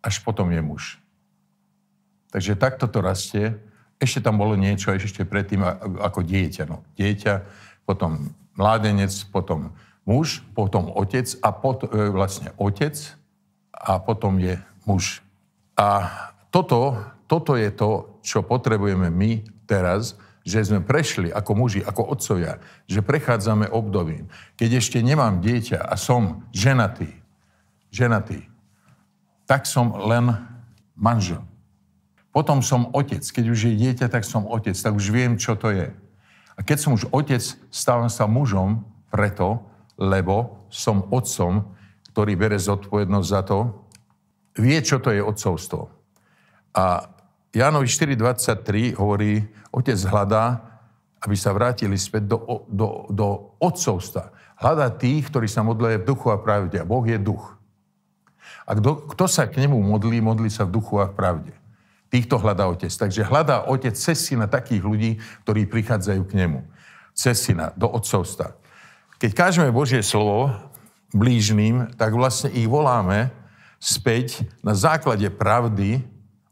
až 0.00 0.14
potom 0.22 0.48
je 0.54 0.62
muž. 0.62 0.84
Takže 2.30 2.54
takto 2.54 2.86
to 2.86 3.02
rastie. 3.02 3.58
Ešte 4.00 4.24
tam 4.24 4.40
bolo 4.40 4.56
niečo 4.56 4.96
ešte 4.96 5.28
predtým 5.28 5.60
ako 6.00 6.24
dieťa. 6.24 6.64
No, 6.64 6.80
dieťa, 6.96 7.44
potom 7.84 8.32
mládenec, 8.56 9.12
potom 9.28 9.76
muž, 10.08 10.40
potom 10.56 10.88
otec 10.96 11.28
a 11.44 11.52
pot, 11.52 11.84
e, 11.84 12.08
vlastne 12.08 12.50
otec 12.56 12.96
a 13.70 14.00
potom 14.00 14.40
je 14.40 14.56
muž. 14.88 15.20
A 15.76 16.08
toto, 16.48 16.96
toto 17.28 17.54
je 17.54 17.68
to, 17.70 18.20
čo 18.24 18.42
potrebujeme 18.42 19.12
my 19.12 19.44
teraz, 19.68 20.16
že 20.40 20.64
sme 20.64 20.80
prešli 20.80 21.28
ako 21.28 21.52
muži, 21.52 21.80
ako 21.84 22.16
otcovia, 22.16 22.58
že 22.88 23.04
prechádzame 23.04 23.68
obdobím. 23.68 24.26
Keď 24.56 24.70
ešte 24.80 24.98
nemám 25.04 25.44
dieťa 25.44 25.84
a 25.84 25.94
som 26.00 26.48
ženatý, 26.50 27.12
ženatý, 27.92 28.48
tak 29.44 29.68
som 29.68 29.92
len 30.08 30.32
manžel. 30.96 31.44
Potom 32.40 32.64
som 32.64 32.88
otec. 32.96 33.20
Keď 33.20 33.44
už 33.52 33.68
je 33.68 33.74
dieťa, 33.76 34.08
tak 34.08 34.24
som 34.24 34.48
otec. 34.48 34.72
Tak 34.72 34.96
už 34.96 35.12
viem, 35.12 35.36
čo 35.36 35.60
to 35.60 35.68
je. 35.68 35.92
A 36.56 36.64
keď 36.64 36.80
som 36.80 36.96
už 36.96 37.12
otec, 37.12 37.44
stávam 37.68 38.08
sa 38.08 38.24
mužom 38.24 38.80
preto, 39.12 39.60
lebo 40.00 40.64
som 40.72 41.04
otcom, 41.12 41.68
ktorý 42.08 42.40
bere 42.40 42.56
zodpovednosť 42.56 43.28
za 43.28 43.44
to, 43.44 43.84
vie, 44.56 44.80
čo 44.80 45.04
to 45.04 45.12
je 45.12 45.20
otcovstvo. 45.20 45.92
A 46.72 47.12
Jánovi 47.52 47.84
4.23 47.84 48.96
hovorí, 48.96 49.44
otec 49.68 50.00
hľadá, 50.08 50.64
aby 51.20 51.36
sa 51.36 51.52
vrátili 51.52 52.00
späť 52.00 52.24
do, 52.24 52.64
do, 52.72 53.04
do 53.12 53.52
otcovstva. 53.60 54.32
Hľadá 54.56 54.88
tých, 54.96 55.28
ktorí 55.28 55.44
sa 55.44 55.60
modlia 55.60 56.00
v 56.00 56.08
duchu 56.08 56.32
a 56.32 56.40
pravde. 56.40 56.80
A 56.80 56.88
Boh 56.88 57.04
je 57.04 57.20
duch. 57.20 57.52
A 58.64 58.72
kto, 58.72 59.12
kto 59.12 59.28
sa 59.28 59.44
k 59.44 59.60
nemu 59.60 59.76
modlí, 59.76 60.24
modlí 60.24 60.48
sa 60.48 60.64
v 60.64 60.80
duchu 60.80 60.96
a 61.04 61.12
v 61.12 61.20
pravde. 61.20 61.59
Týchto 62.10 62.42
hľadá 62.42 62.66
otec. 62.66 62.90
Takže 62.90 63.22
hľadá 63.22 63.70
otec 63.70 63.94
cez 63.94 64.18
syna 64.18 64.50
takých 64.50 64.82
ľudí, 64.82 65.22
ktorí 65.46 65.70
prichádzajú 65.70 66.22
k 66.26 66.36
nemu. 66.42 66.66
Cez 67.14 67.38
syna, 67.38 67.70
do 67.78 67.86
otcovstva. 67.86 68.58
Keď 69.22 69.30
kážeme 69.30 69.70
Božie 69.70 70.02
slovo 70.02 70.50
blížným, 71.14 71.94
tak 71.94 72.10
vlastne 72.14 72.50
ich 72.50 72.66
voláme 72.66 73.30
späť 73.78 74.42
na 74.60 74.74
základe 74.74 75.30
pravdy, 75.30 76.02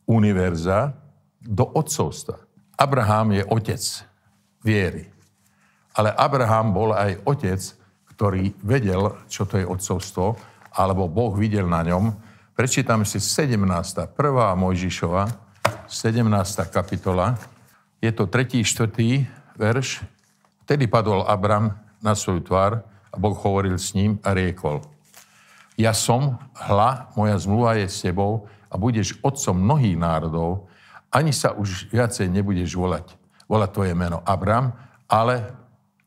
univerza 0.09 0.97
do 1.43 1.69
otcovstva. 1.69 2.41
Abraham 2.79 3.35
je 3.37 3.43
otec 3.45 3.83
viery. 4.63 5.11
Ale 5.99 6.15
Abraham 6.15 6.71
bol 6.71 6.95
aj 6.95 7.19
otec, 7.27 7.61
ktorý 8.15 8.55
vedel, 8.63 9.19
čo 9.27 9.45
to 9.45 9.59
je 9.59 9.67
otcovstvo, 9.67 10.39
alebo 10.79 11.11
Boh 11.11 11.35
videl 11.35 11.67
na 11.67 11.83
ňom. 11.83 12.15
Prečítam 12.55 13.03
si 13.03 13.19
17. 13.19 13.59
1. 13.59 14.15
Mojžišova, 14.59 15.48
17. 15.89 16.69
kapitola. 16.69 17.41
Je 18.05 18.13
to 18.13 18.29
3. 18.29 18.61
4. 18.61 18.93
verš. 19.57 20.05
Vtedy 20.69 20.85
padol 20.85 21.25
Abram 21.25 21.73
na 22.05 22.13
svoju 22.13 22.45
tvár 22.45 22.85
a 23.09 23.17
Boh 23.17 23.33
hovoril 23.33 23.81
s 23.81 23.97
ním 23.97 24.21
a 24.21 24.37
riekol. 24.37 24.85
Ja 25.81 25.97
som, 25.97 26.37
hla, 26.53 27.09
moja 27.17 27.41
zmluva 27.41 27.81
je 27.81 27.89
s 27.89 28.05
tebou, 28.05 28.45
a 28.69 28.77
budeš 28.77 29.17
otcom 29.25 29.57
mnohých 29.57 29.97
národov, 29.97 30.69
ani 31.09 31.33
sa 31.33 31.57
už 31.57 31.89
viacej 31.89 32.29
nebudeš 32.29 32.77
volať, 32.77 33.17
volať 33.49 33.71
tvoje 33.73 33.93
meno 33.97 34.21
Abram, 34.29 34.77
ale 35.09 35.57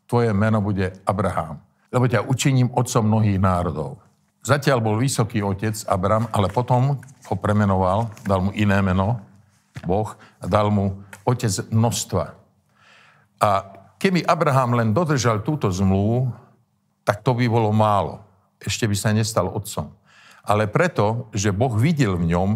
tvoje 0.05 0.29
meno 0.29 0.61
bude 0.61 0.93
Abraham. 1.09 1.57
Lebo 1.89 2.05
ťa 2.05 2.29
učiním 2.29 2.69
otcom 2.69 3.01
mnohých 3.01 3.41
národov. 3.41 3.97
Zatiaľ 4.45 4.77
bol 4.77 5.01
vysoký 5.01 5.41
otec 5.41 5.73
Abram, 5.89 6.29
ale 6.29 6.53
potom 6.53 7.01
ho 7.01 7.35
premenoval, 7.41 8.13
dal 8.29 8.45
mu 8.45 8.53
iné 8.53 8.77
meno, 8.85 9.30
Boh, 9.83 10.13
dal 10.41 10.69
mu 10.69 11.01
otec 11.25 11.51
množstva. 11.69 12.23
A 13.41 13.49
keby 13.97 14.25
Abraham 14.25 14.77
len 14.77 14.93
dodržal 14.93 15.41
túto 15.41 15.69
zmluvu, 15.69 16.29
tak 17.01 17.25
to 17.25 17.33
by 17.33 17.45
bolo 17.49 17.73
málo. 17.73 18.21
Ešte 18.61 18.85
by 18.85 18.95
sa 18.97 19.09
nestal 19.09 19.49
otcom 19.49 19.89
ale 20.45 20.65
preto, 20.65 21.29
že 21.33 21.53
Boh 21.53 21.73
videl 21.73 22.17
v 22.17 22.33
ňom 22.33 22.49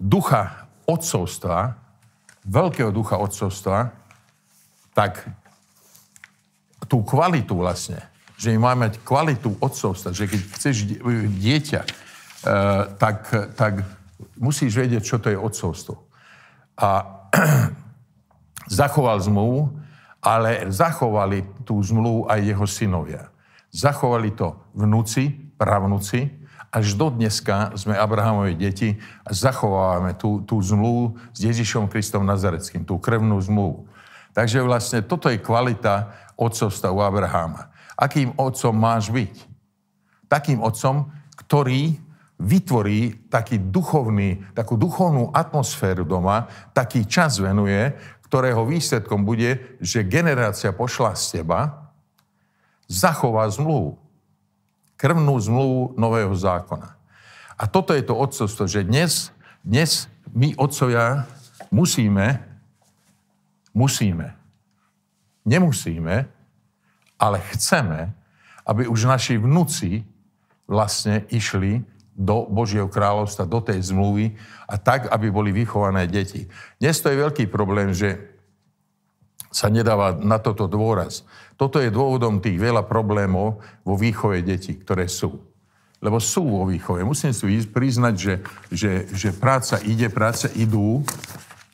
ducha 0.00 0.68
odcovstva, 0.88 1.76
veľkého 2.48 2.88
ducha 2.88 3.20
odcovstva, 3.20 3.92
tak 4.96 5.20
tú 6.88 7.04
kvalitu 7.04 7.52
vlastne, 7.60 8.00
že 8.40 8.56
má 8.56 8.72
mať 8.72 9.02
kvalitu 9.04 9.52
odcovstva, 9.60 10.16
že 10.16 10.30
keď 10.30 10.40
chceš 10.56 10.76
dieťa, 11.36 11.80
eh, 11.84 12.82
tak, 12.96 13.28
tak 13.52 13.84
musíš 14.40 14.72
vedieť, 14.72 15.02
čo 15.04 15.20
to 15.20 15.28
je 15.28 15.36
odcovstvo. 15.36 16.07
A 16.78 17.04
zachoval 18.78 19.18
zmluvu, 19.20 19.74
ale 20.22 20.70
zachovali 20.70 21.42
tú 21.66 21.82
zmluvu 21.82 22.30
aj 22.30 22.40
jeho 22.42 22.66
synovia. 22.66 23.22
Zachovali 23.74 24.32
to 24.32 24.56
vnúci, 24.72 25.34
pravnúci, 25.58 26.38
až 26.68 27.00
do 27.00 27.08
dneska 27.08 27.72
sme 27.80 27.96
Abrahamovi 27.96 28.52
deti 28.52 28.92
a 29.24 29.32
zachovávame 29.32 30.12
tú, 30.20 30.44
tú 30.44 30.60
zmluvu 30.60 31.16
s 31.32 31.40
Ježišom 31.40 31.88
Kristom 31.88 32.28
Nazareckým, 32.28 32.84
tú 32.84 33.00
krvnú 33.00 33.40
zmluvu. 33.40 33.88
Takže 34.36 34.60
vlastne 34.60 35.00
toto 35.00 35.32
je 35.32 35.40
kvalita 35.40 36.12
otcovstva 36.36 36.92
u 36.92 37.00
Abrahama. 37.00 37.72
Akým 37.96 38.36
otcom 38.36 38.76
máš 38.76 39.08
byť? 39.08 39.34
Takým 40.28 40.60
otcom, 40.60 41.08
ktorý 41.40 41.96
vytvorí 42.38 43.28
taký 43.28 43.58
duchovný, 43.58 44.54
takú 44.54 44.78
duchovnú 44.78 45.34
atmosféru 45.34 46.06
doma, 46.06 46.46
taký 46.70 47.02
čas 47.04 47.42
venuje, 47.42 47.92
ktorého 48.30 48.62
výsledkom 48.62 49.26
bude, 49.26 49.78
že 49.82 50.06
generácia 50.06 50.70
pošla 50.70 51.18
z 51.18 51.42
teba, 51.42 51.90
zachová 52.86 53.44
zmluvu 53.50 53.98
krvnú 54.98 55.38
zmluvu 55.38 55.94
nového 55.94 56.34
zákona. 56.34 56.98
A 57.54 57.64
toto 57.70 57.94
je 57.94 58.02
to 58.02 58.18
odcovstvo, 58.18 58.66
že 58.66 58.82
dnes, 58.82 59.30
dnes 59.62 60.10
my, 60.34 60.58
otcovia, 60.58 61.26
musíme, 61.70 62.42
musíme, 63.70 64.34
nemusíme, 65.46 66.26
ale 67.18 67.38
chceme, 67.54 68.14
aby 68.66 68.86
už 68.90 69.06
naši 69.06 69.38
vnúci 69.38 70.02
vlastne 70.66 71.24
išli 71.30 71.82
do 72.18 72.50
Božieho 72.50 72.90
kráľovstva, 72.90 73.46
do 73.46 73.62
tej 73.62 73.78
zmluvy 73.94 74.34
a 74.66 74.74
tak, 74.74 75.06
aby 75.06 75.30
boli 75.30 75.54
vychované 75.54 76.10
deti. 76.10 76.50
Dnes 76.82 76.98
to 76.98 77.14
je 77.14 77.22
veľký 77.22 77.46
problém, 77.46 77.94
že 77.94 78.18
sa 79.54 79.70
nedáva 79.70 80.18
na 80.18 80.42
toto 80.42 80.66
dôraz. 80.66 81.22
Toto 81.54 81.78
je 81.78 81.94
dôvodom 81.94 82.42
tých 82.42 82.58
veľa 82.58 82.84
problémov 82.84 83.62
vo 83.86 83.94
výchove 83.94 84.42
detí, 84.42 84.76
ktoré 84.76 85.06
sú. 85.06 85.40
Lebo 86.02 86.18
sú 86.18 86.42
vo 86.46 86.66
výchove. 86.66 87.06
Musím 87.06 87.30
si 87.30 87.62
priznať, 87.64 88.14
že, 88.18 88.34
že, 88.70 88.92
že 89.10 89.30
práca 89.34 89.78
ide, 89.82 90.10
práce 90.10 90.50
idú, 90.58 91.06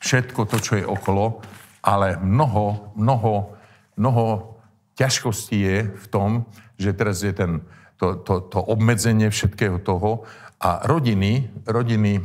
všetko 0.01 0.45
to, 0.45 0.57
čo 0.61 0.73
je 0.77 0.85
okolo, 0.85 1.41
ale 1.81 2.17
mnoho, 2.21 2.93
mnoho, 2.97 3.53
mnoho 3.97 4.57
ťažkostí 4.97 5.57
je 5.61 5.77
v 5.89 6.05
tom, 6.09 6.29
že 6.77 6.95
teraz 6.95 7.21
je 7.21 7.33
ten 7.33 7.61
to, 7.97 8.19
to, 8.23 8.33
to 8.51 8.59
obmedzenie 8.59 9.31
všetkého 9.31 9.79
toho. 9.79 10.27
A 10.59 10.87
rodiny, 10.87 11.47
rodiny 11.67 12.19
e, 12.19 12.23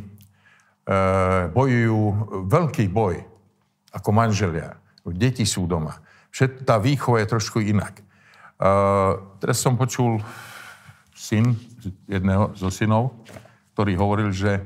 bojujú 1.51 2.01
veľký 2.47 2.87
boj 2.89 3.21
ako 3.91 4.09
manželia. 4.15 4.79
Deti 5.11 5.43
sú 5.43 5.67
doma. 5.67 5.99
Všet, 6.31 6.63
tá 6.63 6.79
výchova 6.79 7.23
je 7.23 7.33
trošku 7.33 7.59
inak. 7.63 8.01
E, 8.01 8.03
teraz 9.43 9.59
som 9.59 9.75
počul 9.75 10.23
syn 11.15 11.59
jedného 12.09 12.55
zo 12.57 12.71
synov, 12.73 13.13
ktorý 13.75 13.93
hovoril, 13.99 14.31
že 14.33 14.63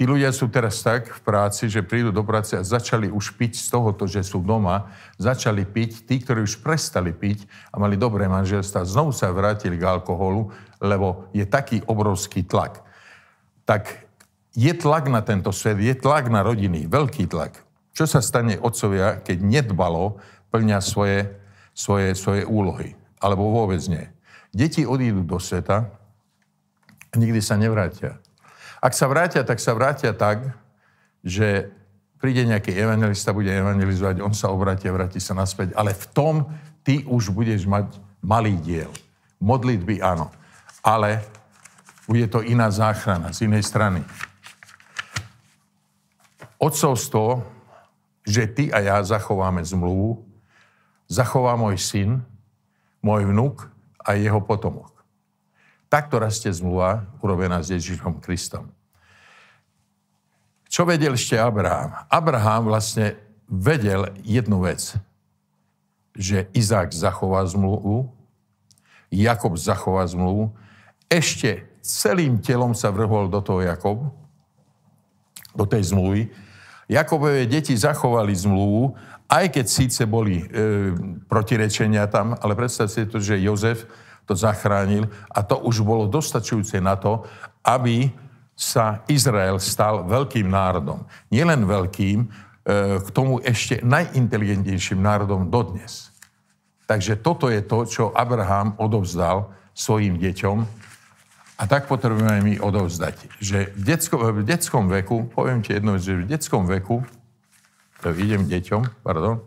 Tí 0.00 0.08
ľudia 0.08 0.32
sú 0.32 0.48
teraz 0.48 0.80
tak 0.80 1.12
v 1.12 1.20
práci, 1.20 1.68
že 1.68 1.84
prídu 1.84 2.08
do 2.08 2.24
práce 2.24 2.56
a 2.56 2.64
začali 2.64 3.12
už 3.12 3.36
piť 3.36 3.60
z 3.60 3.68
tohoto, 3.68 4.08
že 4.08 4.24
sú 4.24 4.40
doma, 4.40 4.88
začali 5.20 5.68
piť. 5.68 6.08
Tí, 6.08 6.24
ktorí 6.24 6.40
už 6.40 6.64
prestali 6.64 7.12
piť 7.12 7.44
a 7.68 7.76
mali 7.76 8.00
dobré 8.00 8.24
manželstva, 8.24 8.88
znovu 8.88 9.12
sa 9.12 9.28
vrátili 9.28 9.76
k 9.76 9.84
alkoholu, 9.84 10.56
lebo 10.80 11.28
je 11.36 11.44
taký 11.44 11.84
obrovský 11.84 12.48
tlak. 12.48 12.80
Tak 13.68 14.08
je 14.56 14.72
tlak 14.72 15.12
na 15.12 15.20
tento 15.20 15.52
svet, 15.52 15.76
je 15.76 15.92
tlak 15.92 16.32
na 16.32 16.40
rodiny, 16.40 16.88
veľký 16.88 17.28
tlak. 17.28 17.60
Čo 17.92 18.08
sa 18.08 18.24
stane 18.24 18.56
otcovia, 18.56 19.20
keď 19.20 19.36
nedbalo 19.44 20.16
plňa 20.48 20.80
svoje, 20.80 21.28
svoje, 21.76 22.16
svoje 22.16 22.48
úlohy? 22.48 22.96
Alebo 23.20 23.52
vôbec 23.52 23.84
nie. 23.84 24.08
Deti 24.48 24.88
odídu 24.88 25.28
do 25.28 25.36
sveta 25.36 25.92
a 27.12 27.14
nikdy 27.20 27.44
sa 27.44 27.60
nevrátia. 27.60 28.16
Ak 28.80 28.96
sa 28.96 29.06
vrátia, 29.06 29.44
tak 29.44 29.60
sa 29.60 29.76
vrátia 29.76 30.16
tak, 30.16 30.56
že 31.20 31.68
príde 32.16 32.48
nejaký 32.48 32.72
evangelista, 32.76 33.36
bude 33.36 33.52
evangelizovať, 33.52 34.24
on 34.24 34.32
sa 34.32 34.48
obráti 34.52 34.88
a 34.88 34.96
vráti 34.96 35.20
sa 35.20 35.36
naspäť. 35.36 35.76
Ale 35.76 35.92
v 35.92 36.04
tom 36.12 36.34
ty 36.80 37.04
už 37.04 37.32
budeš 37.32 37.68
mať 37.68 37.96
malý 38.24 38.56
diel. 38.60 38.92
Modlitby 39.40 40.00
áno. 40.04 40.32
Ale 40.80 41.20
bude 42.08 42.28
to 42.28 42.44
iná 42.44 42.68
záchrana 42.72 43.32
z 43.32 43.48
inej 43.48 43.64
strany. 43.68 44.04
Otcovstvo, 46.60 47.40
že 48.24 48.44
ty 48.52 48.68
a 48.68 48.84
ja 48.84 48.96
zachováme 49.00 49.64
zmluvu, 49.64 50.20
zachová 51.08 51.56
môj 51.56 51.80
syn, 51.80 52.20
môj 53.00 53.24
vnuk 53.24 53.64
a 54.04 54.12
jeho 54.16 54.44
potomok. 54.44 54.99
Takto 55.90 56.22
rastie 56.22 56.54
zmluva 56.54 57.10
urobená 57.18 57.58
s 57.58 57.74
Ježišom 57.74 58.22
Kristom. 58.22 58.70
Čo 60.70 60.86
vedel 60.86 61.18
ešte 61.18 61.34
Abraham? 61.34 62.06
Abraham 62.06 62.70
vlastne 62.70 63.18
vedel 63.50 64.14
jednu 64.22 64.62
vec, 64.62 64.94
že 66.14 66.46
Izák 66.54 66.94
zachová 66.94 67.42
zmluvu, 67.42 68.06
Jakob 69.10 69.58
zachová 69.58 70.06
zmluvu, 70.06 70.54
ešte 71.10 71.66
celým 71.82 72.38
telom 72.38 72.70
sa 72.70 72.94
vrhol 72.94 73.26
do 73.26 73.42
toho 73.42 73.66
Jakob, 73.66 74.14
do 75.50 75.66
tej 75.66 75.90
zmluvy. 75.90 76.30
Jakobové 76.86 77.50
deti 77.50 77.74
zachovali 77.74 78.30
zmluvu, 78.30 78.94
aj 79.26 79.50
keď 79.50 79.66
síce 79.66 80.02
boli 80.06 80.42
e, 80.42 80.46
protirečenia 81.26 82.06
tam, 82.06 82.38
ale 82.38 82.54
predstavte 82.54 82.94
si 82.94 83.10
to, 83.10 83.18
že 83.18 83.42
Jozef 83.42 83.90
to 84.30 84.38
zachránil 84.38 85.10
a 85.34 85.42
to 85.42 85.58
už 85.58 85.82
bolo 85.82 86.06
dostačujúce 86.06 86.78
na 86.78 86.94
to, 86.94 87.26
aby 87.66 88.14
sa 88.54 89.02
Izrael 89.10 89.58
stal 89.58 90.06
veľkým 90.06 90.46
národom. 90.46 91.02
Nielen 91.34 91.66
veľkým, 91.66 92.18
e, 92.22 92.28
k 93.02 93.08
tomu 93.10 93.42
ešte 93.42 93.82
najinteligentnejším 93.82 95.02
národom 95.02 95.50
dodnes. 95.50 96.14
Takže 96.86 97.18
toto 97.18 97.50
je 97.50 97.58
to, 97.64 97.88
čo 97.90 98.04
Abraham 98.14 98.78
odovzdal 98.78 99.50
svojim 99.74 100.14
deťom 100.20 100.58
a 101.58 101.62
tak 101.66 101.90
potrebujeme 101.90 102.40
my 102.40 102.54
odovzdať. 102.62 103.42
Že 103.42 103.58
v, 103.74 103.82
detsko, 103.82 104.16
v 104.30 104.40
detskom 104.46 104.86
veku, 104.86 105.26
poviem 105.34 105.60
ti 105.60 105.74
jednu 105.74 105.98
vec, 105.98 106.02
že 106.06 106.20
v 106.20 106.30
detskom 106.30 106.64
veku, 106.70 107.02
to 108.00 108.16
idem 108.16 108.48
deťom, 108.48 109.04
pardon, 109.04 109.44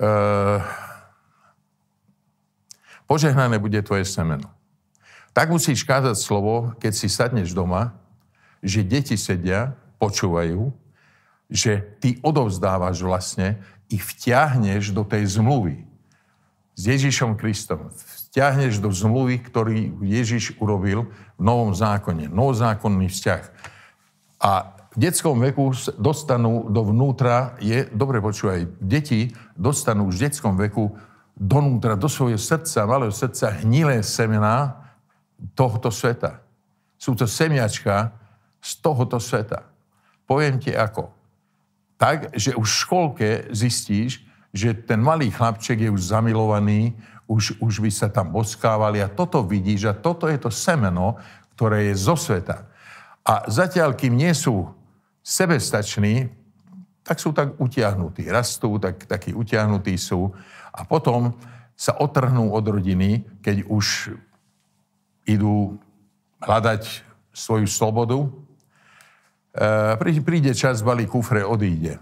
uh, 0.00 0.64
Požehnané 3.12 3.60
bude 3.60 3.76
tvoje 3.84 4.08
semeno. 4.08 4.48
Tak 5.36 5.52
musíš 5.52 5.84
kázať 5.84 6.16
slovo, 6.16 6.72
keď 6.80 6.92
si 6.96 7.12
sadneš 7.12 7.52
doma, 7.52 7.92
že 8.64 8.80
deti 8.80 9.20
sedia, 9.20 9.76
počúvajú, 10.00 10.72
že 11.52 11.84
ty 12.00 12.16
odovzdávaš 12.24 13.04
vlastne, 13.04 13.60
ich 13.92 14.00
vtiahneš 14.00 14.96
do 14.96 15.04
tej 15.04 15.28
zmluvy 15.28 15.84
s 16.72 16.88
Ježišom 16.88 17.36
Kristom. 17.36 17.92
Vtiahneš 18.32 18.80
do 18.80 18.88
zmluvy, 18.88 19.44
ktorý 19.44 19.92
Ježiš 20.00 20.56
urobil 20.56 21.12
v 21.36 21.42
Novom 21.44 21.76
zákone. 21.76 22.32
Novozákonný 22.32 23.12
vzťah. 23.12 23.42
A 24.40 24.72
v 24.92 24.96
detskom 24.96 25.36
veku 25.36 25.76
dostanú 26.00 26.64
dovnútra, 26.72 27.60
je, 27.60 27.84
dobre 27.92 28.24
počúvaj, 28.24 28.72
deti 28.80 29.36
dostanú 29.52 30.08
už 30.08 30.16
v 30.16 30.22
detskom 30.32 30.56
veku 30.56 30.96
donútra, 31.36 31.96
do 31.96 32.08
svojho 32.08 32.38
srdca, 32.38 32.86
malého 32.86 33.12
srdca, 33.12 33.50
hnilé 33.64 34.04
semená 34.04 34.88
tohoto 35.56 35.90
sveta. 35.90 36.40
Sú 37.00 37.18
to 37.18 37.26
semiačka 37.26 38.14
z 38.62 38.70
tohoto 38.78 39.18
sveta. 39.18 39.66
Poviem 40.28 40.62
ti 40.62 40.70
ako. 40.70 41.10
Tak, 41.98 42.34
že 42.38 42.54
už 42.54 42.68
v 42.68 42.80
školke 42.86 43.28
zistíš, 43.50 44.22
že 44.54 44.76
ten 44.76 45.00
malý 45.02 45.32
chlapček 45.32 45.82
je 45.82 45.90
už 45.90 46.12
zamilovaný, 46.14 46.94
už, 47.26 47.58
už 47.58 47.74
by 47.80 47.90
sa 47.90 48.08
tam 48.12 48.30
boskávali 48.30 49.00
a 49.00 49.10
toto 49.10 49.40
vidíš 49.42 49.90
a 49.90 49.96
toto 49.96 50.28
je 50.28 50.38
to 50.38 50.52
semeno, 50.52 51.16
ktoré 51.56 51.90
je 51.90 51.94
zo 51.96 52.14
sveta. 52.14 52.68
A 53.22 53.46
zatiaľ, 53.46 53.94
kým 53.94 54.18
nie 54.18 54.34
sú 54.34 54.66
sebestační, 55.22 56.28
tak 57.02 57.18
sú 57.18 57.34
tak 57.34 57.58
utiahnutí. 57.58 58.30
Rastú, 58.30 58.78
tak, 58.78 59.06
takí 59.06 59.34
utiahnutí 59.34 59.94
sú 59.98 60.30
a 60.72 60.88
potom 60.88 61.36
sa 61.76 61.92
otrhnú 61.96 62.52
od 62.52 62.64
rodiny, 62.64 63.24
keď 63.44 63.68
už 63.68 64.16
idú 65.28 65.78
hľadať 66.42 67.04
svoju 67.32 67.68
slobodu. 67.68 68.28
E, 69.54 70.20
príde 70.20 70.52
čas, 70.52 70.84
balí 70.84 71.06
kufre, 71.06 71.44
odíde. 71.44 72.00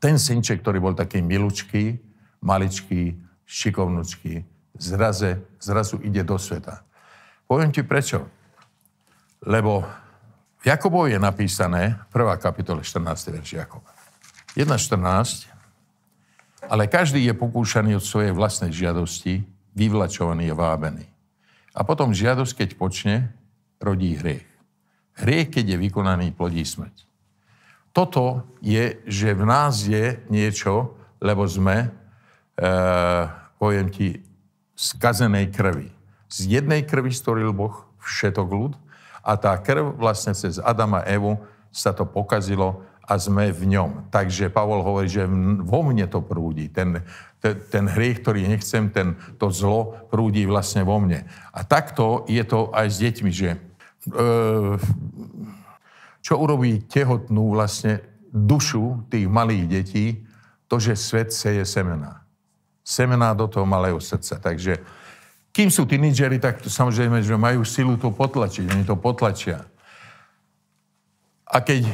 Ten 0.00 0.16
synček, 0.16 0.64
ktorý 0.64 0.80
bol 0.80 0.94
taký 0.96 1.20
milučký, 1.20 2.00
maličký, 2.40 3.20
šikovnučký, 3.44 4.46
zraze, 4.80 5.44
zrazu 5.60 6.00
ide 6.00 6.24
do 6.24 6.40
sveta. 6.40 6.80
Poviem 7.44 7.74
ti 7.74 7.84
prečo. 7.84 8.24
Lebo 9.44 9.84
v 10.60 10.64
Jakobovi 10.68 11.16
je 11.16 11.20
napísané, 11.20 12.00
prvá 12.12 12.36
kapitola, 12.36 12.84
14. 12.84 13.32
verš 13.32 13.50
Jakoba. 13.60 13.90
1.14. 14.56 15.59
Ale 16.68 16.90
každý 16.90 17.24
je 17.24 17.34
pokúšaný 17.34 17.96
od 17.96 18.04
svojej 18.04 18.34
vlastnej 18.36 18.74
žiadosti, 18.74 19.46
vyvlačovaný 19.72 20.52
a 20.52 20.58
vábený. 20.58 21.06
A 21.72 21.86
potom 21.86 22.10
žiadosť, 22.10 22.52
keď 22.66 22.68
počne, 22.76 23.16
rodí 23.80 24.18
hriech. 24.18 24.44
Hriech, 25.16 25.48
keď 25.54 25.76
je 25.76 25.82
vykonaný, 25.88 26.26
plodí 26.34 26.66
smrť. 26.66 27.06
Toto 27.90 28.46
je, 28.62 29.02
že 29.06 29.34
v 29.34 29.44
nás 29.46 29.82
je 29.82 30.20
niečo, 30.30 30.94
lebo 31.18 31.42
sme, 31.48 31.90
e, 32.54 32.68
poviem 33.58 33.90
ti, 33.90 34.22
skazenej 34.78 35.52
krvi. 35.52 35.90
Z 36.30 36.46
jednej 36.46 36.86
krvi 36.86 37.10
stvoril 37.12 37.52
Boh 37.52 37.74
všetok 38.00 38.48
ľud 38.48 38.72
a 39.20 39.36
tá 39.36 39.52
krv 39.60 39.98
vlastne 40.00 40.32
cez 40.32 40.56
Adama 40.62 41.04
a 41.04 41.08
Evu 41.10 41.36
sa 41.68 41.92
to 41.92 42.08
pokazilo 42.08 42.80
a 43.10 43.18
sme 43.18 43.50
v 43.50 43.74
ňom. 43.74 44.06
Takže 44.14 44.54
Pavol 44.54 44.86
hovorí, 44.86 45.10
že 45.10 45.26
vo 45.66 45.82
mne 45.82 46.06
to 46.06 46.22
prúdi. 46.22 46.70
Ten, 46.70 47.02
ten, 47.42 47.58
ten 47.66 47.84
hriech, 47.90 48.22
ktorý 48.22 48.46
nechcem, 48.46 48.86
ten, 48.94 49.18
to 49.34 49.50
zlo 49.50 50.06
prúdi 50.06 50.46
vlastne 50.46 50.86
vo 50.86 51.02
mne. 51.02 51.26
A 51.50 51.66
takto 51.66 52.22
je 52.30 52.46
to 52.46 52.70
aj 52.70 52.86
s 52.86 52.96
deťmi, 53.02 53.30
že 53.34 53.50
e, 53.50 53.58
čo 56.22 56.38
urobí 56.38 56.86
tehotnú 56.86 57.50
vlastne 57.50 57.98
dušu 58.30 59.10
tých 59.10 59.26
malých 59.26 59.64
detí, 59.66 60.06
to, 60.70 60.78
že 60.78 60.94
svet 60.94 61.34
seje 61.34 61.66
semená. 61.66 62.22
Semená 62.86 63.34
do 63.34 63.50
toho 63.50 63.66
malého 63.66 63.98
srdca. 63.98 64.38
Takže 64.38 64.78
kým 65.50 65.66
sú 65.66 65.82
tínidžeri, 65.82 66.38
tak 66.38 66.62
to 66.62 66.70
samozrejme, 66.70 67.26
že 67.26 67.34
majú 67.34 67.66
silu 67.66 67.98
to 67.98 68.14
potlačiť. 68.14 68.70
Oni 68.70 68.86
to 68.86 68.94
potlačia. 68.94 69.66
A 71.50 71.58
keď 71.60 71.80
e, 71.82 71.92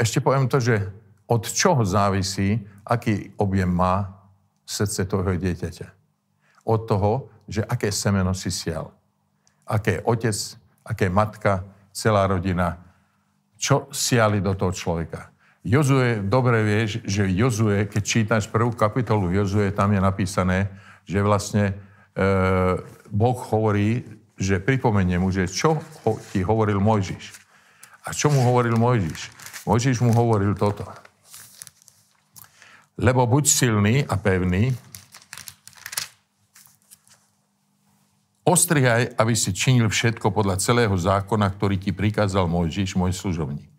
ešte 0.00 0.24
poviem 0.24 0.48
to, 0.48 0.58
že 0.58 0.88
od 1.28 1.44
čoho 1.44 1.84
závisí, 1.84 2.64
aký 2.84 3.32
objem 3.36 3.68
má 3.68 4.12
srdce 4.64 5.04
toho 5.04 5.24
dieťaťa. 5.24 5.88
Od 6.64 6.80
toho, 6.88 7.28
že 7.48 7.60
aké 7.64 7.92
semeno 7.92 8.32
si 8.32 8.48
sial. 8.48 8.92
Aké 9.68 10.00
otec, 10.04 10.36
aké 10.84 11.12
matka, 11.12 11.64
celá 11.92 12.24
rodina, 12.28 12.80
čo 13.60 13.88
siali 13.92 14.40
do 14.40 14.56
toho 14.56 14.72
človeka. 14.72 15.32
Jozue, 15.64 16.20
dobre 16.20 16.60
vieš, 16.60 17.00
že 17.08 17.24
Jozue, 17.24 17.88
keď 17.88 18.02
čítaš 18.04 18.44
prvú 18.52 18.76
kapitolu 18.76 19.32
Jozue, 19.32 19.72
tam 19.72 19.96
je 19.96 20.00
napísané, 20.00 20.68
že 21.08 21.24
vlastne 21.24 21.72
e, 21.72 21.74
Boh 23.08 23.38
hovorí, 23.48 24.04
že 24.36 24.60
pripomenie 24.60 25.16
mu, 25.16 25.32
že 25.32 25.48
čo 25.48 25.80
ho, 26.04 26.10
ti 26.32 26.44
hovoril 26.44 26.84
Mojžiš. 26.84 27.43
A 28.04 28.12
čo 28.12 28.28
mu 28.28 28.44
hovoril 28.44 28.76
Mojžiš? 28.76 29.32
Mojžiš 29.64 30.04
mu 30.04 30.12
hovoril 30.12 30.52
toto. 30.52 30.84
Lebo 33.00 33.24
buď 33.24 33.44
silný 33.48 34.04
a 34.04 34.14
pevný, 34.20 34.70
ostrihaj, 38.44 39.16
aby 39.16 39.32
si 39.32 39.56
činil 39.56 39.88
všetko 39.88 40.30
podľa 40.30 40.60
celého 40.60 40.92
zákona, 40.94 41.48
ktorý 41.56 41.80
ti 41.80 41.90
prikázal 41.96 42.44
Mojžiš, 42.44 42.94
môj 42.94 43.16
služovník. 43.16 43.72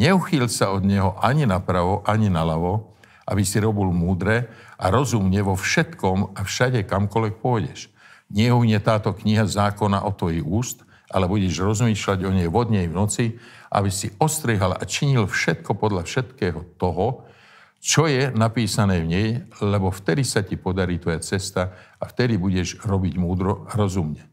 Neuchýl 0.00 0.48
sa 0.48 0.72
od 0.72 0.84
neho 0.84 1.16
ani 1.20 1.44
napravo, 1.44 2.00
ani 2.08 2.32
naľavo, 2.32 2.96
aby 3.28 3.42
si 3.44 3.60
robil 3.60 3.92
múdre 3.92 4.48
a 4.80 4.88
rozumne 4.88 5.40
vo 5.44 5.52
všetkom 5.52 6.36
a 6.36 6.40
všade, 6.44 6.84
kamkoľvek 6.88 7.34
pôjdeš. 7.44 7.92
Neuhne 8.32 8.80
táto 8.80 9.12
kniha 9.12 9.46
zákona 9.46 10.02
o 10.02 10.10
tvojich 10.16 10.42
úst, 10.42 10.85
ale 11.10 11.30
budeš 11.30 11.62
rozmýšľať 11.62 12.18
o 12.26 12.30
nej 12.34 12.48
vodne 12.50 12.86
v 12.86 12.96
noci, 12.96 13.24
aby 13.70 13.90
si 13.90 14.10
ostrihal 14.18 14.74
a 14.74 14.82
činil 14.82 15.30
všetko 15.30 15.78
podľa 15.78 16.06
všetkého 16.06 16.78
toho, 16.78 17.26
čo 17.78 18.10
je 18.10 18.34
napísané 18.34 18.98
v 19.04 19.10
nej, 19.10 19.28
lebo 19.62 19.94
vtedy 19.94 20.26
sa 20.26 20.42
ti 20.42 20.58
podarí 20.58 20.98
tvoja 20.98 21.22
cesta 21.22 21.70
a 22.02 22.04
vtedy 22.10 22.34
budeš 22.34 22.82
robiť 22.82 23.14
múdro 23.14 23.68
a 23.70 23.78
rozumne. 23.78 24.26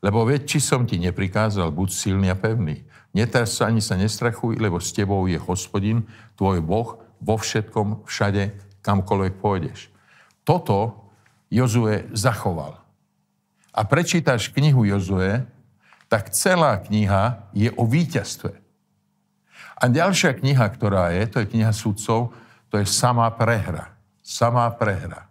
Lebo 0.00 0.24
veď, 0.24 0.56
či 0.56 0.58
som 0.62 0.88
ti 0.88 0.96
neprikázal, 0.96 1.72
buď 1.72 1.88
silný 1.92 2.32
a 2.32 2.36
pevný. 2.38 2.86
Netás 3.16 3.56
sa 3.56 3.68
ani 3.68 3.80
sa 3.80 3.96
nestrachuj, 3.96 4.60
lebo 4.60 4.80
s 4.80 4.92
tebou 4.92 5.24
je 5.28 5.40
hospodin, 5.40 6.04
tvoj 6.36 6.60
Boh, 6.60 7.00
vo 7.20 7.36
všetkom, 7.36 8.04
všade, 8.04 8.52
kamkoľvek 8.84 9.34
pôjdeš. 9.40 9.88
Toto 10.44 11.08
Jozue 11.48 12.06
zachoval. 12.12 12.76
A 13.76 13.80
prečítaš 13.84 14.52
knihu 14.52 14.84
Jozue, 14.84 15.44
tak 16.06 16.30
celá 16.30 16.78
kniha 16.78 17.50
je 17.50 17.70
o 17.74 17.84
víťazstve. 17.86 18.54
A 19.76 19.84
ďalšia 19.92 20.38
kniha, 20.38 20.66
ktorá 20.72 21.12
je, 21.12 21.22
to 21.28 21.36
je 21.42 21.50
kniha 21.52 21.72
sudcov, 21.74 22.32
to 22.72 22.80
je 22.80 22.86
samá 22.88 23.28
prehra. 23.34 23.92
Samá 24.24 24.70
prehra. 24.72 25.28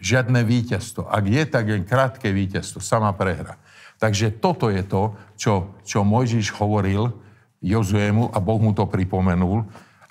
Žiadne 0.00 0.42
víťazstvo. 0.42 1.06
Ak 1.06 1.24
je, 1.28 1.42
tak 1.46 1.68
len 1.68 1.86
krátke 1.86 2.32
víťazstvo. 2.32 2.82
Samá 2.82 3.12
prehra. 3.14 3.60
Takže 4.00 4.32
toto 4.40 4.72
je 4.72 4.80
to, 4.80 5.12
čo, 5.36 5.52
čo 5.84 6.02
Mojžiš 6.02 6.56
hovoril 6.56 7.12
Jozuému 7.60 8.32
a 8.32 8.40
Boh 8.40 8.56
mu 8.56 8.72
to 8.72 8.88
pripomenul 8.88 9.68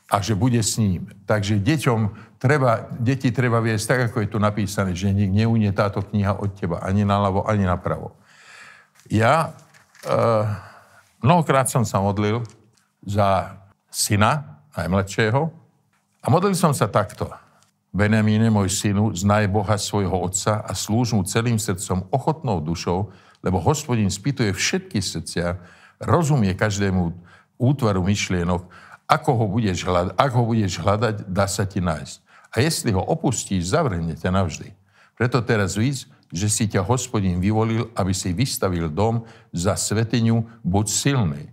a 0.10 0.22
že 0.22 0.38
bude 0.38 0.62
s 0.62 0.78
ním. 0.78 1.10
Takže 1.26 1.58
deťom 1.62 2.00
treba, 2.38 2.86
deti 2.98 3.34
treba 3.34 3.62
viesť 3.62 3.86
tak, 3.86 4.00
ako 4.10 4.18
je 4.26 4.30
tu 4.30 4.38
napísané, 4.42 4.94
že 4.94 5.10
nik 5.10 5.34
neunie 5.34 5.70
táto 5.74 6.02
kniha 6.06 6.38
od 6.38 6.54
teba 6.54 6.82
ani 6.86 7.02
naľavo, 7.02 7.46
ani 7.46 7.66
napravo. 7.66 8.14
Ja 9.10 9.58
e, 10.06 10.16
mnohokrát 11.26 11.66
som 11.66 11.82
sa 11.82 11.98
modlil 11.98 12.46
za 13.02 13.58
syna, 13.90 14.62
najmladšieho, 14.78 15.50
a 16.20 16.28
modlil 16.30 16.54
som 16.54 16.78
sa 16.78 16.86
takto. 16.86 17.26
Benjamíne, 17.90 18.54
môj 18.54 18.70
synu, 18.70 19.18
znaj 19.18 19.50
Boha 19.50 19.74
svojho 19.82 20.14
otca 20.14 20.62
a 20.62 20.78
slúž 20.78 21.18
mu 21.18 21.26
celým 21.26 21.58
srdcom, 21.58 22.06
ochotnou 22.14 22.62
dušou, 22.62 23.10
lebo 23.42 23.58
hospodin 23.58 24.14
spýtuje 24.14 24.54
všetky 24.54 25.02
srdcia, 25.02 25.58
rozumie 25.98 26.54
každému 26.54 27.10
útvaru 27.58 28.06
myšlienok, 28.06 28.62
ako 29.10 29.30
ho 29.42 29.46
budeš 29.50 29.90
hľadať, 29.90 30.14
ak 30.14 30.32
ho 30.38 30.44
budeš 30.46 30.74
hľadať, 30.86 31.16
dá 31.26 31.50
sa 31.50 31.66
ti 31.66 31.82
nájsť. 31.82 32.16
A 32.54 32.62
jestli 32.62 32.94
ho 32.94 33.02
opustíš, 33.02 33.74
zavrhne 33.74 34.14
ťa 34.14 34.30
navždy. 34.30 34.70
Preto 35.18 35.42
teraz 35.42 35.74
víc, 35.74 36.06
že 36.30 36.48
si 36.48 36.70
ťa 36.70 36.86
hospodin 36.86 37.42
vyvolil, 37.42 37.90
aby 37.98 38.14
si 38.14 38.34
vystavil 38.34 38.90
dom 38.90 39.26
za 39.50 39.74
sveteniu, 39.74 40.46
buď 40.62 40.86
silný. 40.86 41.44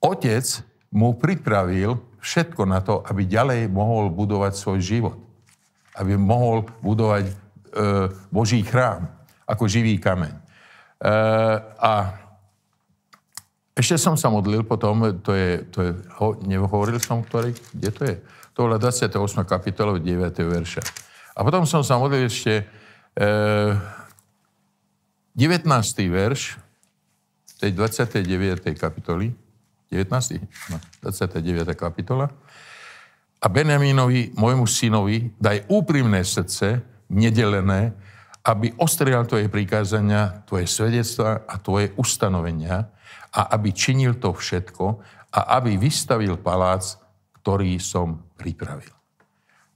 Otec 0.00 0.44
mu 0.88 1.16
pripravil 1.16 2.00
všetko 2.20 2.62
na 2.64 2.80
to, 2.80 3.04
aby 3.04 3.28
ďalej 3.28 3.68
mohol 3.68 4.08
budovať 4.08 4.52
svoj 4.56 4.80
život. 4.80 5.18
Aby 5.94 6.16
mohol 6.16 6.64
budovať 6.80 7.28
e, 7.28 7.32
Boží 8.32 8.64
chrám 8.64 9.04
ako 9.44 9.68
živý 9.68 10.00
kameň. 10.00 10.44
Eh, 11.04 11.56
a 11.78 11.92
ešte 13.76 14.00
som 14.00 14.16
sa 14.16 14.32
modlil 14.32 14.64
potom, 14.64 15.20
to 15.20 15.36
je, 15.36 15.66
to 15.68 15.78
je 15.82 15.90
ho, 16.22 16.38
nehovoril 16.46 16.96
som, 17.02 17.20
ktorý, 17.20 17.52
kde 17.74 17.90
to 17.90 18.02
je? 18.06 18.16
To 18.54 18.70
bola 18.70 18.78
28. 18.78 19.18
kapitola, 19.44 19.98
9. 19.98 20.06
verša. 20.30 20.82
A 21.34 21.42
potom 21.42 21.66
som 21.66 21.82
sa 21.82 21.98
modlil 21.98 22.30
ešte 22.30 22.62
e, 22.62 22.64
19. 23.14 24.10
verš 26.10 26.58
tej 27.62 27.70
29. 27.72 28.74
kapitoly, 28.74 29.30
19. 29.90 30.42
No, 30.70 30.76
29. 31.02 31.74
kapitola. 31.78 32.26
A 33.38 33.46
Benjamínovi, 33.46 34.34
môjmu 34.34 34.66
synovi, 34.66 35.30
daj 35.38 35.68
úprimné 35.70 36.24
srdce, 36.26 36.82
nedelené, 37.12 37.94
aby 38.44 38.74
ostrihal 38.76 39.24
tvoje 39.24 39.48
prikázania, 39.48 40.44
tvoje 40.44 40.68
svedectva 40.68 41.44
a 41.48 41.54
tvoje 41.56 41.92
ustanovenia 41.96 42.90
a 43.32 43.40
aby 43.56 43.72
činil 43.72 44.18
to 44.20 44.34
všetko 44.34 45.00
a 45.32 45.40
aby 45.60 45.78
vystavil 45.80 46.36
palác, 46.36 46.98
ktorý 47.40 47.78
som 47.80 48.20
pripravil. 48.36 48.92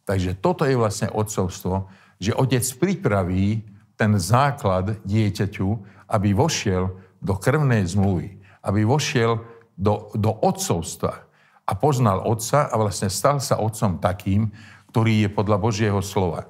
Takže 0.09 0.41
toto 0.41 0.65
je 0.65 0.77
vlastne 0.77 1.13
odcovstvo, 1.13 1.89
že 2.19 2.35
otec 2.35 2.63
pripraví 2.79 3.63
ten 3.99 4.15
základ 4.19 4.99
dieťaťu, 5.03 5.69
aby 6.11 6.35
vošiel 6.35 6.95
do 7.19 7.35
krvnej 7.35 7.87
zmluvy, 7.87 8.39
aby 8.63 8.87
vošiel 8.87 9.43
do, 9.75 10.11
do 10.15 10.31
otcovstva 10.31 11.27
a 11.69 11.73
poznal 11.75 12.23
otca 12.27 12.67
a 12.67 12.75
vlastne 12.79 13.11
stal 13.11 13.43
sa 13.43 13.59
otcom 13.59 13.99
takým, 13.99 14.51
ktorý 14.91 15.27
je 15.27 15.29
podľa 15.31 15.57
Božieho 15.61 16.01
slova. 16.01 16.49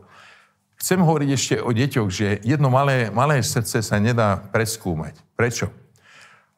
Chcem 0.78 1.02
hovoriť 1.02 1.31
ešte 1.35 1.54
o 1.59 1.74
deťoch, 1.74 2.09
že 2.09 2.38
jedno 2.46 2.70
malé, 2.70 3.11
malé 3.11 3.42
srdce 3.42 3.83
sa 3.83 3.98
nedá 3.98 4.38
preskúmať. 4.38 5.18
Prečo? 5.35 5.74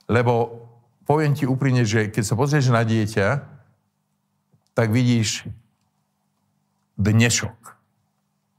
Lebo 0.04 0.68
poviem 1.08 1.32
ti 1.32 1.48
úprimne, 1.48 1.88
že 1.88 2.12
keď 2.12 2.24
sa 2.28 2.36
pozrieš 2.36 2.68
na 2.68 2.84
dieťa, 2.84 3.40
tak 4.76 4.92
vidíš 4.92 5.48
dnešok. 7.00 7.79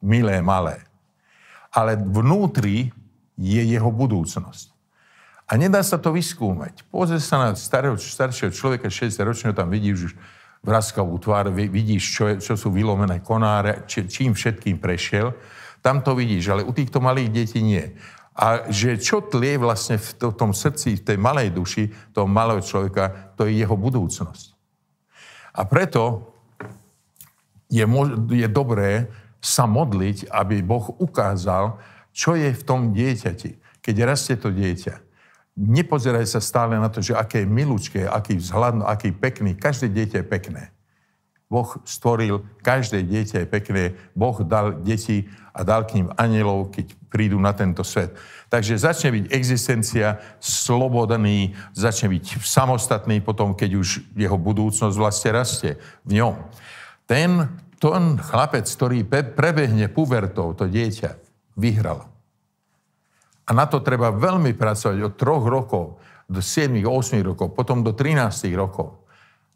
Milé, 0.02 0.42
malé. 0.42 0.82
Ale 1.72 1.96
vnútri 1.96 2.92
je 3.38 3.62
jeho 3.62 3.88
budúcnosť. 3.94 4.74
A 5.52 5.60
nedá 5.60 5.84
sa 5.84 6.00
to 6.00 6.16
vyskúmať. 6.16 6.88
Pozrieš 6.88 7.28
sa 7.28 7.38
na 7.38 7.50
starého, 7.54 8.00
staršieho 8.00 8.52
človeka, 8.56 8.88
60 8.88 9.20
ročného, 9.20 9.54
tam 9.54 9.68
vidíš 9.68 10.12
už 10.12 10.14
vraskavú 10.62 11.18
tvár, 11.18 11.50
vidíš, 11.52 12.04
čo, 12.16 12.24
je, 12.32 12.36
čo 12.40 12.54
sú 12.56 12.70
vylomené 12.70 13.20
konáre, 13.20 13.84
či, 13.90 14.06
čím 14.08 14.32
všetkým 14.32 14.78
prešiel. 14.78 15.34
Tam 15.82 16.06
to 16.06 16.14
vidíš, 16.14 16.54
ale 16.54 16.62
u 16.64 16.72
týchto 16.72 17.02
malých 17.02 17.30
detí 17.34 17.60
nie. 17.60 17.84
A 18.38 18.72
že 18.72 18.96
čo 18.96 19.26
tlie 19.26 19.60
vlastne 19.60 20.00
v 20.00 20.32
tom 20.38 20.56
srdci, 20.56 21.02
v 21.02 21.04
tej 21.04 21.18
malej 21.20 21.52
duši 21.52 21.92
toho 22.16 22.30
malého 22.30 22.64
človeka, 22.64 23.36
to 23.36 23.50
je 23.50 23.60
jeho 23.60 23.76
budúcnosť. 23.76 24.56
A 25.52 25.68
preto 25.68 26.32
je, 27.68 27.84
je 28.32 28.48
dobré 28.48 29.12
sa 29.41 29.65
modliť, 29.65 30.30
aby 30.30 30.62
Boh 30.62 30.93
ukázal, 31.01 31.82
čo 32.13 32.38
je 32.38 32.54
v 32.54 32.63
tom 32.63 32.93
dieťati, 32.93 33.82
keď 33.82 33.95
rastie 34.06 34.38
to 34.38 34.54
dieťa 34.54 35.12
nepozeraj 35.58 36.25
sa 36.27 36.39
stále 36.39 36.80
na 36.80 36.88
to, 36.88 37.04
že 37.04 37.17
aké 37.17 37.43
je 37.43 37.49
milúčké, 37.49 38.01
aký 38.08 38.39
vzhľadno, 38.39 38.88
aký 38.88 39.12
pekný. 39.12 39.56
Každé 39.56 39.91
dieťa 39.91 40.17
je 40.23 40.27
pekné. 40.27 40.63
Boh 41.51 41.67
stvoril, 41.84 42.47
každé 42.63 43.04
dieťa 43.04 43.43
je 43.43 43.47
pekné. 43.47 43.84
Boh 44.15 44.39
dal 44.47 44.80
deti 44.80 45.27
a 45.51 45.67
dal 45.67 45.84
k 45.84 45.99
ním 45.99 46.08
anielov, 46.15 46.71
keď 46.71 46.95
prídu 47.12 47.36
na 47.36 47.51
tento 47.51 47.84
svet. 47.84 48.15
Takže 48.47 48.80
začne 48.80 49.12
byť 49.12 49.25
existencia 49.36 50.23
slobodný, 50.39 51.51
začne 51.75 52.15
byť 52.15 52.39
samostatný 52.39 53.19
potom, 53.19 53.51
keď 53.51 53.75
už 53.75 54.15
jeho 54.15 54.39
budúcnosť 54.39 54.95
vlastne 54.95 55.30
rastie 55.36 55.71
v 56.08 56.23
ňom. 56.23 56.39
Ten, 57.04 57.51
ten 57.82 58.22
chlapec, 58.22 58.70
ktorý 58.70 59.02
prebehne 59.10 59.89
pubertou, 59.89 60.54
to 60.54 60.70
dieťa, 60.70 61.17
vyhral. 61.58 62.06
A 63.50 63.58
na 63.58 63.65
to 63.65 63.82
treba 63.82 64.13
veľmi 64.13 64.54
pracovať 64.54 64.98
od 65.02 65.13
troch 65.17 65.44
rokov 65.50 65.98
do 66.30 66.39
7, 66.39 66.78
8 66.78 67.20
rokov, 67.26 67.58
potom 67.58 67.82
do 67.82 67.91
13 67.91 68.54
rokov. 68.54 69.02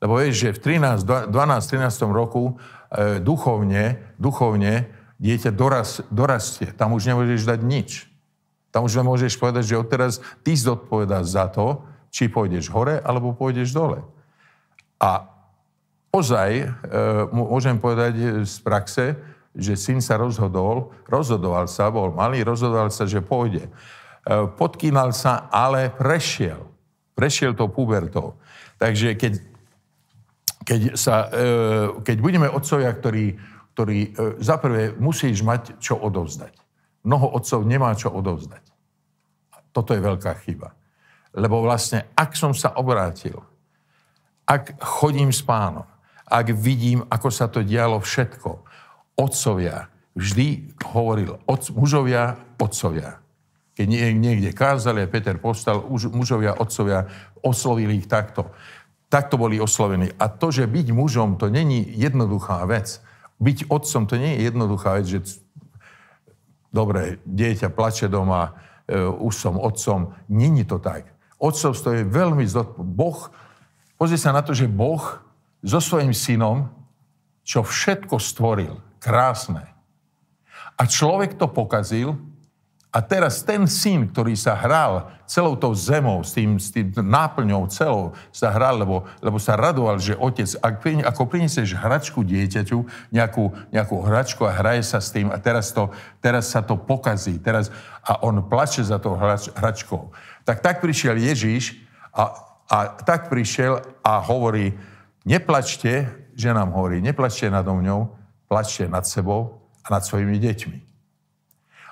Lebo 0.02 0.20
vieš, 0.20 0.50
že 0.50 0.50
v 0.58 0.82
13, 0.82 1.32
12, 1.32 1.32
13 1.32 2.12
roku 2.12 2.58
e, 2.92 3.24
duchovne, 3.24 4.02
duchovne 4.20 4.92
dieťa 5.22 5.56
doraz, 5.56 6.04
dorastie. 6.12 6.76
Tam 6.76 6.92
už 6.92 7.08
nemôžeš 7.08 7.48
dať 7.48 7.60
nič. 7.64 8.12
Tam 8.76 8.84
už 8.84 9.00
môžeš 9.00 9.40
povedať, 9.40 9.72
že 9.72 9.80
odteraz 9.80 10.20
ty 10.44 10.52
zodpovedáš 10.52 11.26
za 11.32 11.48
to, 11.48 11.88
či 12.12 12.28
pôjdeš 12.28 12.68
hore, 12.68 13.00
alebo 13.00 13.32
pôjdeš 13.32 13.72
dole. 13.72 14.04
A 15.00 15.35
ozaj 16.16 16.52
e, 16.64 16.66
môžem 17.36 17.76
povedať 17.76 18.48
z 18.48 18.56
praxe, 18.64 19.20
že 19.56 19.76
syn 19.76 20.00
sa 20.00 20.16
rozhodol, 20.16 20.96
rozhodoval 21.08 21.68
sa, 21.68 21.92
bol 21.92 22.16
malý, 22.16 22.44
rozhodoval 22.44 22.92
sa, 22.92 23.04
že 23.04 23.20
pôjde. 23.20 23.68
E, 23.68 23.72
podkýnal 24.56 25.12
sa, 25.12 25.52
ale 25.52 25.92
prešiel. 25.92 26.64
Prešiel 27.16 27.56
to 27.56 27.68
pubertou. 27.68 28.40
Takže 28.80 29.16
keď, 29.20 29.34
keď, 30.64 30.82
sa, 30.96 31.28
e, 31.32 32.04
keď 32.04 32.18
budeme 32.24 32.48
otcovia, 32.48 32.92
ktorí, 32.96 33.36
ktorí 33.76 34.00
za 34.40 34.56
prvé 34.56 34.96
musíš 34.96 35.44
mať 35.44 35.84
čo 35.84 36.00
odovzdať. 36.00 36.56
Mnoho 37.04 37.36
otcov 37.36 37.68
nemá 37.68 37.92
čo 37.94 38.08
odovzdať. 38.08 38.64
Toto 39.76 39.92
je 39.92 40.00
veľká 40.00 40.32
chyba. 40.48 40.72
Lebo 41.36 41.60
vlastne, 41.60 42.08
ak 42.16 42.32
som 42.40 42.56
sa 42.56 42.72
obrátil, 42.80 43.36
ak 44.48 44.80
chodím 44.80 45.34
s 45.34 45.44
pánom, 45.44 45.84
ak 46.26 46.48
vidím, 46.58 47.06
ako 47.06 47.30
sa 47.30 47.46
to 47.46 47.62
dialo 47.62 48.02
všetko, 48.02 48.66
otcovia, 49.16 49.88
vždy 50.18 50.74
hovoril, 50.82 51.38
otc, 51.46 51.66
mužovia, 51.76 52.36
otcovia. 52.58 53.22
Keď 53.76 53.88
niekde 54.16 54.56
kázali 54.56 55.04
a 55.04 55.12
Peter 55.12 55.36
postal, 55.36 55.84
mužovia, 55.92 56.56
otcovia, 56.56 57.12
oslovili 57.44 58.00
ich 58.00 58.08
takto. 58.08 58.50
Takto 59.12 59.36
boli 59.36 59.60
oslovení. 59.60 60.16
A 60.16 60.32
to, 60.32 60.50
že 60.50 60.66
byť 60.66 60.96
mužom, 60.96 61.36
to 61.36 61.52
není 61.52 61.84
jednoduchá 61.84 62.64
vec. 62.66 63.04
Byť 63.38 63.68
otcom, 63.68 64.08
to 64.08 64.16
nie 64.16 64.40
je 64.40 64.48
jednoduchá 64.48 64.90
vec, 64.96 65.06
že 65.12 65.20
dobre, 66.72 67.20
dieťa 67.28 67.68
plače 67.72 68.08
doma, 68.08 68.56
e, 68.88 68.96
už 68.96 69.34
som 69.36 69.60
otcom. 69.60 70.16
Není 70.32 70.64
to 70.64 70.80
tak. 70.80 71.12
Otcovstvo 71.36 72.00
je 72.00 72.04
veľmi 72.08 72.48
zodpovedné. 72.48 72.96
Boh, 72.96 73.20
pozri 74.00 74.16
sa 74.16 74.32
na 74.32 74.40
to, 74.40 74.56
že 74.56 74.72
Boh 74.72 75.20
so 75.66 75.82
svojím 75.82 76.14
synom, 76.14 76.70
čo 77.42 77.66
všetko 77.66 78.22
stvoril, 78.22 78.78
krásne. 79.02 79.66
A 80.78 80.86
človek 80.86 81.38
to 81.42 81.50
pokazil 81.50 82.22
a 82.96 83.04
teraz 83.04 83.44
ten 83.44 83.68
syn, 83.68 84.08
ktorý 84.08 84.40
sa 84.40 84.56
hral 84.56 85.12
celou 85.28 85.60
tou 85.60 85.76
zemou, 85.76 86.24
s 86.24 86.32
tým, 86.32 86.56
s 86.56 86.72
tým 86.72 86.96
náplňou 86.96 87.68
celou 87.68 88.16
sa 88.32 88.54
hral, 88.54 88.80
lebo, 88.80 89.04
lebo 89.20 89.36
sa 89.36 89.60
radoval, 89.60 90.00
že 90.00 90.16
otec, 90.16 90.48
ak, 90.64 91.04
ako 91.04 91.28
prinesieš 91.28 91.76
hračku 91.76 92.24
dieťaťu, 92.24 93.12
nejakú, 93.12 93.52
nejakú 93.76 93.96
hračku 94.00 94.48
a 94.48 94.56
hraje 94.56 94.88
sa 94.88 95.04
s 95.04 95.12
tým 95.12 95.28
a 95.28 95.36
teraz, 95.42 95.76
to, 95.76 95.92
teraz 96.24 96.48
sa 96.48 96.64
to 96.64 96.80
pokazí, 96.80 97.36
teraz, 97.42 97.68
a 98.00 98.22
on 98.24 98.40
plače 98.40 98.86
za 98.86 98.96
tou 98.96 99.20
hrač, 99.20 99.52
hračkou. 99.52 100.16
Tak 100.48 100.64
tak 100.64 100.80
prišiel 100.80 101.20
Ježíš 101.20 101.76
a, 102.16 102.32
a 102.72 102.78
tak 103.04 103.28
prišiel 103.28 103.84
a 104.08 104.24
hovorí, 104.24 104.72
neplačte, 105.26 106.08
že 106.38 106.50
nám 106.54 106.72
hovorí, 106.72 107.02
neplačte 107.02 107.50
nad 107.50 107.66
mňou, 107.66 108.14
plačte 108.46 108.86
nad 108.86 109.04
sebou 109.04 109.66
a 109.82 109.88
nad 109.90 110.06
svojimi 110.06 110.38
deťmi. 110.38 110.78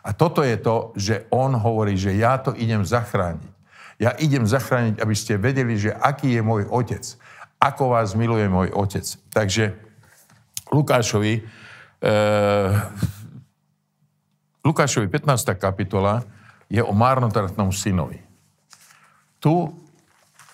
A 0.03 0.09
toto 0.11 0.43
je 0.43 0.59
to, 0.59 0.91
že 0.99 1.25
on 1.31 1.55
hovorí, 1.55 1.95
že 1.97 2.13
ja 2.13 2.37
to 2.37 2.51
idem 2.53 2.83
zachrániť. 2.83 3.51
Ja 4.01 4.11
idem 4.19 4.43
zachrániť, 4.43 4.99
aby 4.99 5.15
ste 5.15 5.39
vedeli, 5.39 5.79
že 5.79 5.95
aký 5.95 6.35
je 6.35 6.41
môj 6.43 6.67
otec. 6.67 7.03
Ako 7.55 7.95
vás 7.95 8.11
miluje 8.11 8.51
môj 8.51 8.75
otec. 8.75 9.05
Takže 9.31 9.71
Lukášovi, 10.75 11.39
e, 11.39 12.11
Lukášovi 14.65 15.07
15. 15.07 15.55
kapitola 15.55 16.27
je 16.67 16.83
o 16.83 16.91
márnotratnom 16.91 17.71
synovi. 17.71 18.19
Tu, 19.39 19.71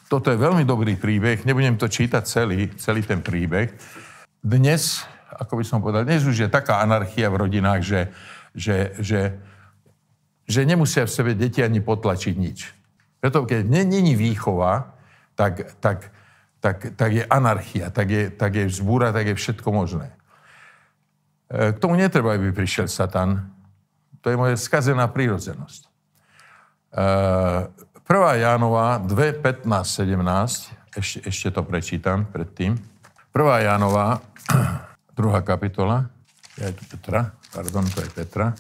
toto 0.09 0.33
je 0.33 0.41
veľmi 0.41 0.65
dobrý 0.65 0.97
príbeh, 0.97 1.45
nebudem 1.45 1.77
to 1.77 1.85
čítať 1.85 2.23
celý, 2.25 2.73
celý 2.81 3.05
ten 3.05 3.21
príbeh. 3.21 3.69
Dnes, 4.41 5.05
ako 5.37 5.61
by 5.61 5.63
som 5.63 5.79
povedal, 5.79 6.03
dnes 6.03 6.25
už 6.25 6.35
je 6.35 6.49
taká 6.49 6.81
anarchia 6.81 7.29
v 7.29 7.39
rodinách, 7.45 7.81
že 7.85 8.01
že, 8.55 8.93
že, 8.99 9.21
že 10.49 10.65
nemusia 10.65 11.05
v 11.05 11.11
sebe 11.13 11.31
deti 11.37 11.61
ani 11.61 11.81
potlačiť 11.81 12.35
nič. 12.37 12.59
Preto 13.19 13.45
keď 13.45 13.67
není 13.67 14.15
výchova, 14.15 14.95
tak, 15.35 15.79
tak, 15.79 16.11
tak, 16.59 16.95
tak 16.95 17.11
je 17.11 17.23
anarchia, 17.27 17.91
tak 17.91 18.07
je, 18.09 18.23
tak 18.31 18.55
je 18.55 18.65
vzbúra, 18.67 19.11
tak 19.11 19.31
je 19.31 19.35
všetko 19.35 19.69
možné. 19.71 20.11
E, 21.51 21.71
k 21.75 21.77
tomu 21.79 21.95
netreba, 21.95 22.35
aby 22.35 22.51
prišiel 22.51 22.87
Satan. 22.87 23.51
To 24.23 24.27
je 24.31 24.39
moje 24.39 24.55
skazená 24.59 25.07
prírodzenosť. 25.07 25.87
1. 28.09 28.17
E, 28.17 28.41
Jánova 28.41 28.97
2, 28.97 29.33
15, 29.37 29.69
17, 29.69 30.97
ešte, 30.97 31.29
ešte 31.29 31.47
to 31.53 31.61
prečítam 31.61 32.25
predtým. 32.25 32.73
1. 33.37 33.69
Jánova, 33.69 34.17
2. 35.13 35.45
kapitola, 35.45 36.09
je 36.57 36.73
tu 36.73 36.89
Petra, 36.89 37.37
pardon, 37.53 37.85
to 37.85 38.01
je 38.01 38.09
Petra, 38.09 38.57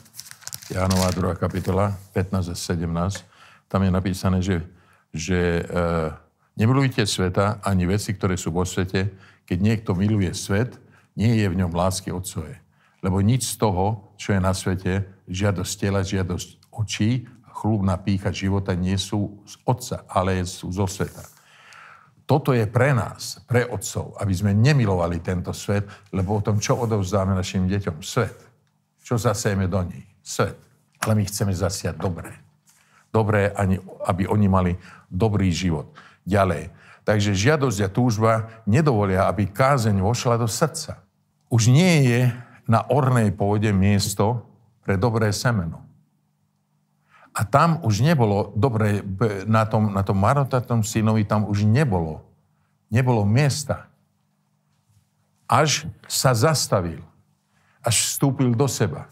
Jánová 0.69 1.09
2. 1.09 1.33
kapitola, 1.41 1.97
15 2.13 2.53
a 2.53 2.55
17, 2.85 3.25
tam 3.73 3.81
je 3.81 3.89
napísané, 3.89 4.37
že, 4.45 4.61
že 5.09 5.65
e, 5.65 5.73
nemilujte 6.53 7.01
sveta 7.09 7.57
ani 7.65 7.89
veci, 7.89 8.13
ktoré 8.13 8.37
sú 8.37 8.53
vo 8.53 8.61
svete. 8.69 9.09
Keď 9.49 9.57
niekto 9.57 9.97
miluje 9.97 10.29
svet, 10.37 10.77
nie 11.17 11.41
je 11.41 11.49
v 11.49 11.57
ňom 11.57 11.73
lásky 11.73 12.13
Otcovej. 12.13 12.61
Lebo 13.01 13.17
nič 13.17 13.49
z 13.49 13.65
toho, 13.65 14.13
čo 14.13 14.37
je 14.37 14.39
na 14.45 14.53
svete, 14.53 15.09
žiadosť 15.25 15.73
tela, 15.73 16.05
žiadosť 16.05 16.69
očí, 16.69 17.25
chlubná 17.59 17.99
pícha 17.99 18.31
života 18.31 18.71
nie 18.71 18.95
sú 18.95 19.43
z 19.43 19.59
Otca, 19.67 20.07
ale 20.07 20.39
sú 20.47 20.71
zo 20.71 20.87
sveta. 20.87 21.27
Toto 22.23 22.53
je 22.53 22.63
pre 22.69 22.93
nás, 22.93 23.41
pre 23.49 23.65
otcov, 23.65 24.13
aby 24.21 24.29
sme 24.37 24.53
nemilovali 24.53 25.17
tento 25.17 25.49
svet, 25.49 25.89
lebo 26.13 26.37
o 26.37 26.45
tom, 26.45 26.61
čo 26.61 26.77
odovzdáme 26.77 27.33
našim 27.33 27.65
deťom? 27.65 28.05
Svet. 28.05 28.37
Čo 29.01 29.17
zasejeme 29.17 29.65
do 29.65 29.81
nich? 29.81 30.05
Svet. 30.21 30.53
Ale 31.01 31.17
my 31.17 31.25
chceme 31.25 31.49
zasiať 31.49 31.97
dobré. 31.97 32.29
Dobré, 33.09 33.49
aby 34.05 34.29
oni 34.29 34.45
mali 34.45 34.77
dobrý 35.09 35.49
život. 35.49 35.89
Ďalej. 36.21 36.69
Takže 37.01 37.33
žiadosť 37.33 37.79
a 37.81 37.89
túžba 37.89 38.61
nedovolia, 38.69 39.25
aby 39.25 39.49
kázeň 39.49 39.97
vošla 39.97 40.37
do 40.37 40.45
srdca. 40.45 41.01
Už 41.49 41.73
nie 41.73 42.13
je 42.13 42.29
na 42.69 42.85
ornej 42.93 43.33
pôde 43.33 43.73
miesto 43.73 44.45
pre 44.85 45.01
dobré 45.01 45.33
semeno. 45.33 45.88
A 47.39 47.47
tam 47.47 47.79
už 47.87 48.03
nebolo, 48.03 48.51
dobre, 48.59 48.99
na 49.47 49.63
tom, 49.63 49.95
na 49.95 50.03
tom 50.03 50.19
marotatnom 50.19 50.83
synovi 50.83 51.23
tam 51.23 51.47
už 51.47 51.63
nebolo, 51.63 52.19
nebolo 52.91 53.23
miesta. 53.23 53.87
Až 55.47 55.87
sa 56.03 56.35
zastavil, 56.35 56.99
až 57.79 57.95
vstúpil 58.11 58.51
do 58.51 58.67
seba 58.67 59.07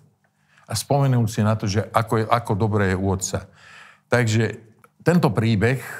a 0.67 0.75
spomenul 0.75 1.31
si 1.31 1.39
na 1.39 1.55
to, 1.55 1.65
že 1.65 1.87
ako, 1.95 2.13
je, 2.19 2.25
ako 2.27 2.51
dobré 2.59 2.91
je 2.91 2.99
u 2.99 3.07
otca. 3.07 3.47
Takže 4.11 4.59
tento 4.99 5.31
príbeh 5.31 5.79
e, 5.79 5.95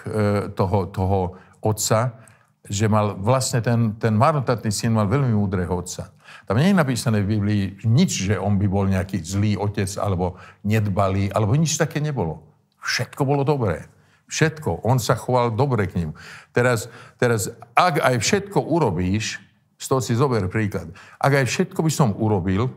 toho, 0.52 0.92
toho 0.92 1.20
otca, 1.63 2.27
že 2.67 2.86
mal 2.91 3.15
vlastne 3.19 3.63
ten, 3.63 3.95
ten 3.99 4.13
marnotatný 4.15 4.71
syn 4.71 4.95
mal 4.95 5.08
veľmi 5.08 5.32
múdreho 5.36 5.71
otca. 5.71 6.12
Tam 6.47 6.56
nie 6.56 6.71
je 6.71 6.80
napísané 6.80 7.19
v 7.23 7.36
Biblii 7.36 7.63
nič, 7.84 8.32
že 8.32 8.36
on 8.39 8.56
by 8.56 8.67
bol 8.71 8.88
nejaký 8.88 9.19
zlý 9.19 9.60
otec, 9.60 9.88
alebo 9.99 10.39
nedbalý, 10.63 11.27
alebo 11.36 11.56
nič 11.60 11.75
také 11.75 11.99
nebolo. 11.99 12.39
Všetko 12.80 13.21
bolo 13.27 13.43
dobré. 13.43 13.91
Všetko. 14.32 14.88
On 14.88 14.95
sa 14.99 15.15
choval 15.19 15.51
dobre 15.56 15.88
k 15.91 16.03
ním. 16.03 16.12
Teraz, 16.56 16.88
teraz 17.19 17.51
ak 17.75 17.99
aj 17.99 18.15
všetko 18.19 18.60
urobíš, 18.63 19.43
z 19.77 19.86
toho 19.86 19.99
si 19.99 20.15
zober 20.15 20.47
príklad, 20.47 20.89
ak 21.19 21.43
aj 21.43 21.45
všetko 21.51 21.80
by 21.84 21.91
som 21.91 22.15
urobil, 22.15 22.71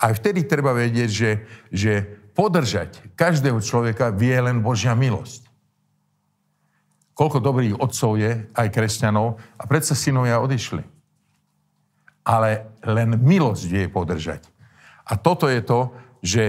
aj 0.00 0.16
vtedy 0.22 0.46
treba 0.48 0.72
vedieť, 0.72 1.10
že, 1.10 1.30
že 1.68 1.92
podržať 2.32 3.04
každého 3.18 3.60
človeka 3.60 4.08
vie 4.14 4.32
len 4.38 4.64
Božia 4.64 4.96
milosť. 4.96 5.49
Koľko 7.20 7.44
dobrých 7.44 7.76
otcov 7.76 8.16
je, 8.16 8.48
aj 8.56 8.68
kresťanov, 8.72 9.36
a 9.60 9.62
predsa 9.68 9.92
synovia 9.92 10.40
odišli 10.40 11.00
ale 12.24 12.78
len 12.84 13.16
milosť 13.16 13.64
vie 13.66 13.84
podržať. 13.88 14.44
A 15.08 15.16
toto 15.16 15.48
je 15.48 15.60
to, 15.64 15.90
že 16.20 16.44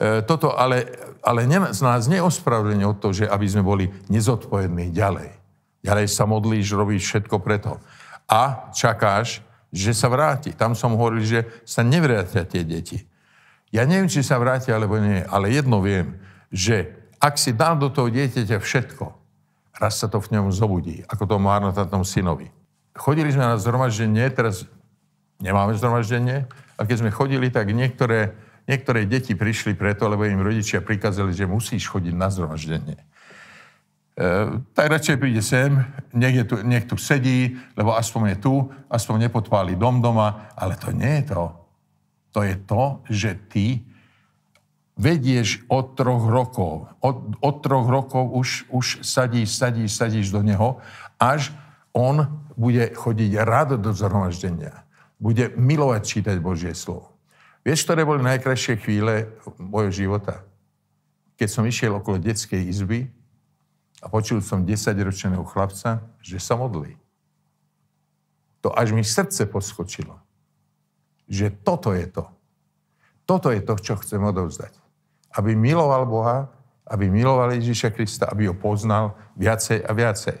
e, 0.00 0.24
toto 0.24 0.50
ale, 0.56 0.88
ale 1.20 1.46
ne, 1.46 1.70
z 1.70 1.80
nás 1.84 2.08
neospravedlenie 2.10 2.88
o 2.88 2.96
to, 2.96 3.12
že 3.12 3.28
aby 3.28 3.46
sme 3.46 3.62
boli 3.62 3.86
nezodpovední 4.08 4.90
ďalej. 4.90 5.30
Ďalej 5.86 6.06
sa 6.10 6.26
modlíš, 6.26 6.74
robíš 6.74 7.06
všetko 7.06 7.36
preto. 7.40 7.78
A 8.26 8.72
čakáš, 8.74 9.44
že 9.70 9.94
sa 9.94 10.10
vráti. 10.10 10.50
Tam 10.50 10.74
som 10.74 10.98
hovoril, 10.98 11.22
že 11.22 11.40
sa 11.62 11.86
nevrátia 11.86 12.42
tie 12.42 12.66
deti. 12.66 13.06
Ja 13.70 13.86
neviem, 13.86 14.10
či 14.10 14.26
sa 14.26 14.42
vrátia, 14.42 14.74
alebo 14.74 14.98
nie, 14.98 15.22
ale 15.30 15.54
jedno 15.54 15.78
viem, 15.78 16.18
že 16.50 16.90
ak 17.22 17.38
si 17.38 17.54
dal 17.54 17.78
do 17.78 17.86
toho 17.86 18.10
dieťaťa 18.10 18.58
všetko, 18.58 19.19
raz 19.80 19.96
sa 19.96 20.06
to 20.12 20.20
v 20.20 20.36
ňom 20.36 20.52
zobudí, 20.52 21.00
ako 21.08 21.24
to 21.24 21.36
márnotatnom 21.40 22.04
synovi. 22.04 22.52
Chodili 22.92 23.32
sme 23.32 23.48
na 23.48 23.56
zhromaždenie, 23.56 24.28
teraz 24.28 24.68
nemáme 25.40 25.72
zhromaždenie. 25.72 26.44
A 26.76 26.84
keď 26.84 26.96
sme 27.00 27.10
chodili, 27.10 27.48
tak 27.48 27.72
niektoré, 27.72 28.36
niektoré 28.68 29.08
deti 29.08 29.32
prišli 29.32 29.72
preto, 29.72 30.04
lebo 30.04 30.28
im 30.28 30.44
rodičia 30.44 30.84
prikázali, 30.84 31.32
že 31.32 31.48
musíš 31.48 31.88
chodiť 31.88 32.12
na 32.12 32.28
zhromaždenie. 32.28 33.00
tak 34.76 34.86
radšej 34.92 35.16
príde 35.16 35.40
sem, 35.40 35.80
je 36.12 36.44
tu, 36.44 36.60
nech 36.60 36.84
tu 36.84 37.00
sedí, 37.00 37.56
lebo 37.72 37.96
aspoň 37.96 38.36
je 38.36 38.38
tu, 38.44 38.54
aspoň 38.92 39.28
nepodpáli 39.28 39.80
dom 39.80 40.04
doma, 40.04 40.52
ale 40.52 40.76
to 40.76 40.92
nie 40.92 41.24
je 41.24 41.32
to. 41.32 41.44
To 42.36 42.40
je 42.44 42.54
to, 42.68 42.84
že 43.08 43.30
ty 43.48 43.66
vedieš 45.00 45.64
od 45.72 45.96
troch 45.96 46.28
rokov. 46.28 46.92
Od, 47.00 47.40
od 47.40 47.56
troch 47.64 47.88
rokov 47.88 48.28
už, 48.36 48.68
už 48.68 49.00
sadíš, 49.00 49.56
sadíš, 49.56 49.96
sadíš 49.96 50.28
do 50.28 50.44
neho, 50.44 50.76
až 51.16 51.56
on 51.96 52.44
bude 52.52 52.92
chodiť 52.92 53.40
rád 53.40 53.80
do 53.80 53.96
zhromaždenia. 53.96 54.84
Bude 55.16 55.48
milovať 55.56 56.02
čítať 56.04 56.36
Božie 56.44 56.76
slovo. 56.76 57.16
Vieš, 57.64 57.88
ktoré 57.88 58.04
boli 58.04 58.20
najkrajšie 58.24 58.76
chvíle 58.80 59.32
mojho 59.56 59.92
života? 59.92 60.44
Keď 61.40 61.48
som 61.48 61.64
išiel 61.64 61.96
okolo 61.96 62.20
detskej 62.20 62.68
izby 62.68 63.08
a 64.04 64.12
počul 64.12 64.44
som 64.44 64.68
10-ročného 64.68 65.44
chlapca, 65.48 66.04
že 66.20 66.36
sa 66.40 66.56
modlí. 66.56 67.00
To 68.60 68.68
až 68.72 68.92
mi 68.92 69.00
srdce 69.00 69.48
poskočilo. 69.48 70.20
Že 71.28 71.52
toto 71.64 71.96
je 71.96 72.04
to. 72.08 72.28
Toto 73.24 73.48
je 73.48 73.60
to, 73.64 73.74
čo 73.80 73.96
chcem 74.00 74.20
odovzdať 74.20 74.79
aby 75.38 75.54
miloval 75.54 76.06
Boha, 76.06 76.50
aby 76.90 77.06
miloval 77.06 77.54
Ježíša 77.54 77.94
Krista, 77.94 78.26
aby 78.26 78.50
ho 78.50 78.54
poznal 78.54 79.14
viacej 79.38 79.86
a 79.86 79.90
viacej. 79.94 80.38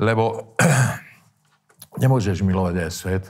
Lebo 0.00 0.56
nemôžeš 2.02 2.42
milovať 2.42 2.74
aj 2.82 2.90
svet, 2.90 3.24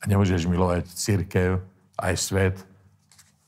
a 0.00 0.04
nemôžeš 0.04 0.44
milovať 0.44 0.84
církev, 0.92 1.64
aj 1.96 2.14
svet, 2.20 2.56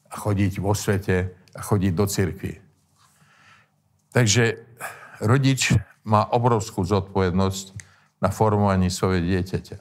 a 0.08 0.16
chodiť 0.16 0.56
vo 0.60 0.72
svete, 0.72 1.36
a 1.52 1.60
chodiť 1.60 1.92
do 1.92 2.04
církvy. 2.08 2.60
Takže 4.16 4.60
rodič 5.20 5.76
má 6.04 6.24
obrovskú 6.24 6.80
zodpovednosť 6.84 7.76
na 8.24 8.32
formovaní 8.32 8.88
svojho 8.88 9.20
dieťaťa. 9.20 9.76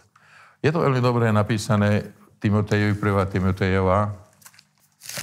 Je 0.59 0.69
to 0.71 0.83
veľmi 0.83 0.99
dobre 0.99 1.31
napísané 1.31 2.11
Timotejovi, 2.43 2.99
1. 2.99 3.31
Timotejova, 3.31 4.24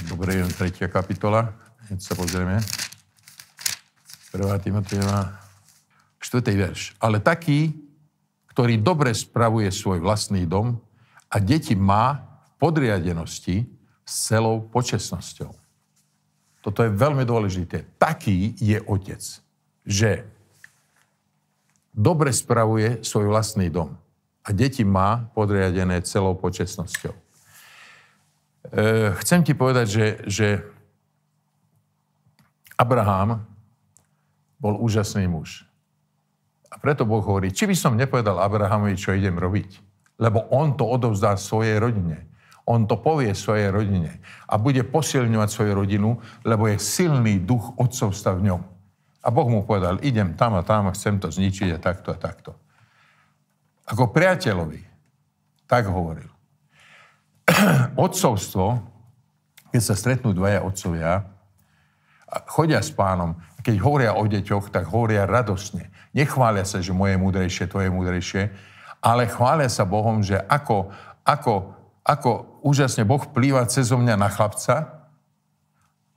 Dobre, 0.09 0.41
jen 0.41 0.49
tretia 0.49 0.89
kapitola. 0.89 1.53
Hneď 1.89 2.01
sa 2.01 2.17
pozrieme. 2.17 2.65
1. 4.33 4.65
Timotejova, 4.65 5.37
4. 6.17 6.41
verš. 6.57 6.97
Ale 6.97 7.21
taký, 7.21 7.77
ktorý 8.49 8.81
dobre 8.81 9.13
spravuje 9.13 9.69
svoj 9.69 10.01
vlastný 10.01 10.49
dom 10.49 10.81
a 11.29 11.37
deti 11.37 11.77
má 11.77 12.25
v 12.45 12.51
podriadenosti 12.57 13.69
s 14.09 14.13
celou 14.33 14.65
počesnosťou. 14.65 15.53
Toto 16.65 16.81
je 16.81 16.95
veľmi 16.95 17.29
dôležité. 17.29 17.85
Taký 18.01 18.57
je 18.57 18.79
otec, 18.89 19.21
že 19.85 20.25
dobre 21.93 22.33
spravuje 22.33 23.05
svoj 23.05 23.29
vlastný 23.29 23.69
dom 23.69 23.99
a 24.41 24.49
deti 24.55 24.87
má 24.87 25.29
podriadené 25.37 26.01
celou 26.07 26.39
počesnosťou. 26.39 27.13
E, 28.71 29.11
chcem 29.19 29.43
ti 29.43 29.59
povedať, 29.59 29.87
že, 29.91 30.07
že 30.31 30.49
Abraham 32.79 33.43
bol 34.63 34.79
úžasný 34.79 35.27
muž. 35.27 35.67
A 36.73 36.81
preto 36.81 37.05
Boh 37.05 37.21
hovorí, 37.21 37.53
či 37.53 37.69
by 37.69 37.77
som 37.77 37.99
nepovedal 38.01 38.41
Abrahamovi, 38.41 38.97
čo 38.97 39.13
idem 39.13 39.37
robiť. 39.37 39.93
Lebo 40.17 40.49
on 40.55 40.73
to 40.79 40.89
odovzdá 40.89 41.37
svojej 41.37 41.77
rodine. 41.77 42.33
On 42.65 42.87
to 42.87 42.97
povie 42.97 43.35
svojej 43.37 43.69
rodine. 43.75 44.23
A 44.49 44.57
bude 44.57 44.81
posilňovať 44.87 45.49
svoju 45.51 45.73
rodinu, 45.77 46.17
lebo 46.47 46.71
je 46.71 46.81
silný 46.81 47.43
duch 47.43 47.77
otcovstva 47.77 48.39
v 48.39 48.55
ňom. 48.55 48.61
A 49.23 49.29
Boh 49.29 49.49
mu 49.51 49.67
povedal, 49.67 50.01
idem 50.01 50.33
tam 50.33 50.57
a 50.57 50.65
tam 50.65 50.89
a 50.89 50.97
chcem 50.97 51.21
to 51.21 51.29
zničiť 51.29 51.77
a 51.77 51.83
takto 51.83 52.15
a 52.15 52.19
takto. 52.19 52.57
Ako 53.85 54.09
priateľovi. 54.15 54.81
Tak 55.69 55.93
hovoril. 55.93 56.32
Otcovstvo, 58.05 58.93
keď 59.73 59.83
sa 59.83 59.95
stretnú 59.97 60.37
dvaja 60.37 60.61
otcovia, 60.63 61.25
chodia 62.49 62.81
s 62.81 62.93
pánom, 62.93 63.37
keď 63.65 63.77
hovoria 63.81 64.13
o 64.17 64.25
deťoch, 64.25 64.69
tak 64.73 64.89
hovoria 64.89 65.29
radosne. 65.29 65.89
Nechvália 66.13 66.65
sa, 66.69 66.85
že 66.85 66.93
moje 66.93 67.17
je 67.17 67.23
múdrejšie, 67.23 67.71
tvoje 67.71 67.89
je 67.89 67.97
múdrejšie, 67.97 68.43
ale 69.01 69.29
chvália 69.29 69.69
sa 69.73 69.89
Bohom, 69.89 70.21
že 70.21 70.37
ako, 70.45 70.93
ako, 71.25 71.73
ako 72.05 72.31
úžasne 72.61 73.09
Boh 73.09 73.21
vplýva 73.21 73.65
cez 73.69 73.89
mňa 73.89 74.17
na 74.21 74.29
chlapca, 74.29 75.09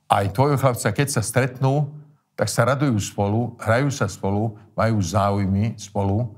aj 0.06 0.36
tvojho 0.36 0.60
chlapca, 0.60 0.88
keď 0.94 1.08
sa 1.18 1.22
stretnú, 1.24 1.90
tak 2.36 2.52
sa 2.52 2.68
radujú 2.68 3.00
spolu, 3.00 3.56
hrajú 3.58 3.88
sa 3.88 4.06
spolu, 4.06 4.54
majú 4.76 5.00
záujmy 5.00 5.80
spolu, 5.80 6.36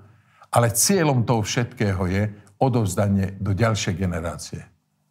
ale 0.48 0.72
cieľom 0.72 1.26
toho 1.26 1.42
všetkého 1.42 2.02
je 2.08 2.30
odovzdanie 2.62 3.34
do 3.42 3.52
ďalšej 3.52 3.94
generácie 3.98 4.62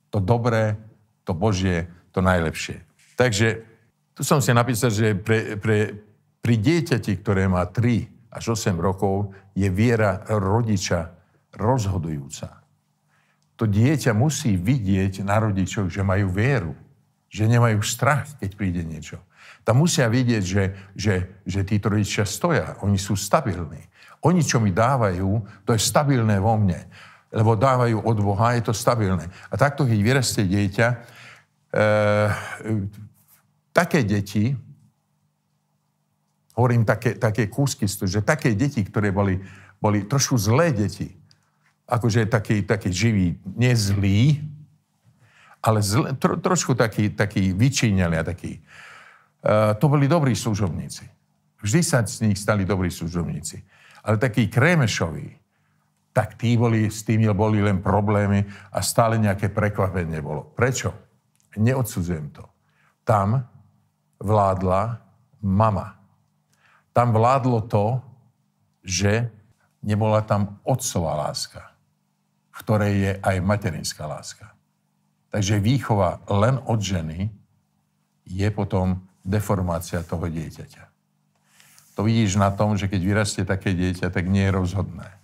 to 0.10 0.24
dobré, 0.24 0.80
to 1.28 1.36
Božie, 1.36 1.91
to 2.15 2.24
najlepšie. 2.24 2.82
Takže 3.20 3.62
tu 4.15 4.22
som 4.24 4.39
si 4.39 4.50
napísal, 4.56 4.89
že 4.89 5.13
pre, 5.13 5.60
pre, 5.60 5.93
pri 6.41 6.56
dieťati, 6.58 7.20
ktoré 7.22 7.46
má 7.46 7.67
3 7.67 8.34
až 8.34 8.56
8 8.56 8.74
rokov, 8.80 9.36
je 9.54 9.67
viera 9.67 10.24
rodiča 10.26 11.13
rozhodujúca. 11.54 12.63
To 13.58 13.65
dieťa 13.65 14.13
musí 14.13 14.54
vidieť 14.54 15.26
na 15.26 15.41
rodičoch, 15.41 15.89
že 15.89 16.06
majú 16.06 16.30
vieru, 16.30 16.78
že 17.28 17.50
nemajú 17.50 17.82
strach, 17.82 18.38
keď 18.38 18.50
príde 18.54 18.82
niečo. 18.86 19.17
Tam 19.65 19.82
musia 19.82 20.08
vidieť, 20.08 20.43
že, 20.46 20.63
že, 20.93 21.15
že 21.43 21.65
títo 21.65 21.91
rodičia 21.91 22.24
stoja, 22.24 22.78
oni 22.86 22.96
sú 22.96 23.17
stabilní. 23.17 23.82
Oni, 24.24 24.46
čo 24.46 24.62
mi 24.62 24.72
dávajú, 24.72 25.30
to 25.65 25.74
je 25.74 25.82
stabilné 25.82 26.38
vo 26.39 26.56
mne 26.56 26.86
lebo 27.32 27.60
dávajú 27.60 28.00
od 28.08 28.18
Boha, 28.24 28.56
je 28.56 28.63
to 28.63 28.74
stabilné. 28.74 29.28
A 29.52 29.56
takto, 29.60 29.84
keď 29.84 30.00
vyrastie 30.00 30.48
dieťa, 30.48 30.88
e, 30.92 30.98
také 33.76 34.04
deti, 34.08 34.56
hovorím 36.56 36.88
také, 36.88 37.20
také 37.20 37.52
kúsky, 37.52 37.86
že 37.86 38.24
také 38.24 38.56
deti, 38.56 38.82
ktoré 38.82 39.12
boli, 39.12 39.44
boli 39.78 40.08
trošku 40.08 40.40
zlé 40.40 40.72
deti, 40.72 41.12
akože 41.88 42.26
taký, 42.32 42.63
taký 42.63 42.90
živý, 42.92 43.28
nezlý, 43.44 44.42
ale 45.63 45.84
zle, 45.84 46.16
tro, 46.16 46.40
trošku 46.40 46.76
taký, 46.80 47.12
taký 47.12 47.52
vyčíňali 47.52 48.16
a 48.18 48.24
taký. 48.24 48.56
E, 48.58 48.62
to 49.76 49.86
boli 49.92 50.08
dobrí 50.08 50.32
služobníci. 50.32 51.04
Vždy 51.60 51.82
sa 51.84 52.06
z 52.08 52.24
nich 52.24 52.40
stali 52.40 52.63
dobrí 52.63 52.88
služobníci. 52.88 53.62
Ale 54.08 54.16
takí 54.16 54.48
krémešoví, 54.48 55.36
tak 56.18 56.34
tí 56.34 56.58
boli, 56.58 56.90
s 56.90 57.06
tými 57.06 57.30
boli 57.30 57.62
len 57.62 57.78
problémy 57.78 58.42
a 58.74 58.82
stále 58.82 59.22
nejaké 59.22 59.54
prekvapenie 59.54 60.18
bolo. 60.18 60.50
Prečo? 60.58 60.90
Neodsudzujem 61.62 62.34
to. 62.34 62.42
Tam 63.06 63.46
vládla 64.18 64.98
mama. 65.46 65.94
Tam 66.90 67.14
vládlo 67.14 67.70
to, 67.70 68.02
že 68.82 69.30
nebola 69.86 70.26
tam 70.26 70.58
otcová 70.66 71.30
láska, 71.30 71.70
v 72.50 72.56
ktorej 72.66 72.94
je 72.98 73.12
aj 73.22 73.38
materinská 73.38 74.10
láska. 74.10 74.58
Takže 75.30 75.62
výchova 75.62 76.26
len 76.34 76.58
od 76.66 76.82
ženy 76.82 77.30
je 78.26 78.50
potom 78.50 79.06
deformácia 79.22 80.02
toho 80.02 80.26
dieťaťa. 80.26 80.84
To 81.94 82.02
vidíš 82.02 82.42
na 82.42 82.50
tom, 82.50 82.74
že 82.74 82.90
keď 82.90 83.02
vyrastie 83.06 83.46
také 83.46 83.78
dieťa, 83.78 84.10
tak 84.10 84.26
nie 84.26 84.50
je 84.50 84.58
rozhodné 84.58 85.18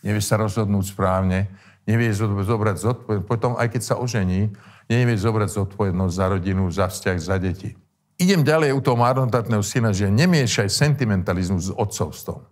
nevie 0.00 0.22
sa 0.24 0.40
rozhodnúť 0.40 0.96
správne, 0.96 1.48
nevie 1.88 2.12
zobrať 2.12 2.76
zodpovednosť, 2.76 3.28
potom 3.28 3.56
aj 3.56 3.68
keď 3.72 3.82
sa 3.82 3.94
ožení, 3.98 4.52
nevie 4.86 5.16
zobrať 5.16 5.48
zodpovednosť 5.50 6.14
za 6.14 6.26
rodinu, 6.28 6.62
za 6.70 6.86
vzťah, 6.88 7.16
za 7.18 7.36
deti. 7.40 7.74
Idem 8.20 8.44
ďalej 8.44 8.76
u 8.76 8.80
toho 8.84 9.00
marnotratného 9.00 9.64
syna, 9.64 9.96
že 9.96 10.12
nemiešaj 10.12 10.68
sentimentalizmus 10.68 11.72
s 11.72 11.74
otcovstvom. 11.74 12.44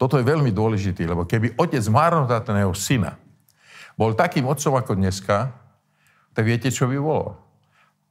Toto 0.00 0.16
je 0.16 0.24
veľmi 0.24 0.48
dôležité, 0.54 1.04
lebo 1.04 1.28
keby 1.28 1.58
otec 1.60 1.84
marnotratného 1.90 2.72
syna 2.72 3.18
bol 3.98 4.14
takým 4.14 4.46
otcom 4.48 4.78
ako 4.78 4.96
dneska, 4.96 5.52
tak 6.32 6.46
viete, 6.46 6.70
čo 6.70 6.86
by 6.86 6.96
bolo? 7.02 7.34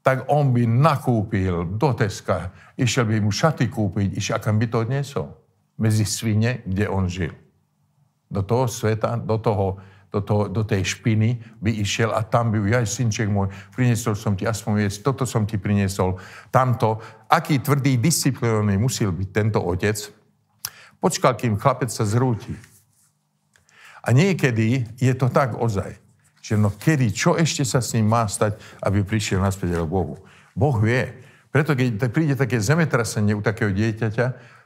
Tak 0.04 0.28
on 0.28 0.52
by 0.52 0.68
nakúpil 0.68 1.80
do 1.80 1.96
Teska, 1.96 2.52
išiel 2.76 3.08
by 3.08 3.24
mu 3.24 3.32
šaty 3.32 3.72
kúpiť, 3.72 4.20
išiel, 4.20 4.36
akam 4.36 4.60
by 4.60 4.68
to 4.68 4.84
odniesol? 4.84 5.28
Medzi 5.80 6.04
svine, 6.04 6.62
kde 6.68 6.86
on 6.92 7.08
žil 7.08 7.47
do 8.28 8.42
toho 8.44 8.68
sveta, 8.68 9.16
do, 9.16 9.40
toho, 9.40 9.80
do, 10.12 10.20
toho, 10.22 10.44
do 10.48 10.64
tej 10.64 10.84
špiny 10.84 11.40
by 11.64 11.72
išiel 11.80 12.12
a 12.12 12.24
tam 12.24 12.52
by, 12.52 12.60
ja 12.68 12.84
synček 12.84 13.32
môj, 13.32 13.52
priniesol 13.72 14.16
som 14.16 14.36
ti 14.36 14.44
aspoň 14.44 14.88
jesť, 14.88 15.00
toto 15.08 15.24
som 15.24 15.48
ti 15.48 15.56
priniesol, 15.60 16.20
tamto. 16.52 17.00
Aký 17.32 17.60
tvrdý, 17.60 18.00
disciplinovaný 18.00 18.80
musel 18.80 19.12
byť 19.12 19.30
tento 19.32 19.60
otec. 19.64 19.98
Počkal, 20.98 21.34
kým 21.38 21.56
chlapec 21.56 21.92
sa 21.92 22.04
zrúti. 22.04 22.56
A 24.04 24.16
niekedy 24.16 24.88
je 24.98 25.14
to 25.16 25.28
tak 25.28 25.60
ozaj, 25.60 26.00
že 26.40 26.56
no 26.56 26.72
kedy, 26.72 27.12
čo 27.12 27.36
ešte 27.36 27.68
sa 27.68 27.84
s 27.84 27.92
ním 27.92 28.08
má 28.08 28.24
stať, 28.24 28.56
aby 28.80 29.04
prišiel 29.04 29.44
naspäť 29.44 29.84
k 29.84 29.88
Bohu. 29.88 30.16
Boh 30.56 30.78
vie, 30.80 31.28
Preto, 31.58 31.74
keď 31.74 32.14
príde 32.14 32.36
také 32.38 32.62
zemetrasenie 32.62 33.34
u 33.34 33.42
takého 33.42 33.74
dieťaťa, 33.74 34.26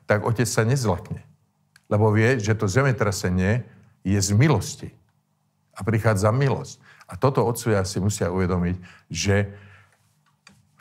tak 0.10 0.28
otec 0.28 0.44
sa 0.44 0.68
nezlakne. 0.68 1.24
Lebo 1.92 2.10
vie, 2.16 2.40
že 2.40 2.56
to 2.56 2.72
zemetrasenie 2.72 3.68
je 4.02 4.18
z 4.18 4.32
milosti. 4.32 4.90
A 5.76 5.84
prichádza 5.84 6.32
milosť. 6.32 6.80
A 7.12 7.20
toto 7.20 7.44
otcovia 7.44 7.84
si 7.84 8.00
musia 8.00 8.32
uvedomiť, 8.32 8.76
že 9.12 9.52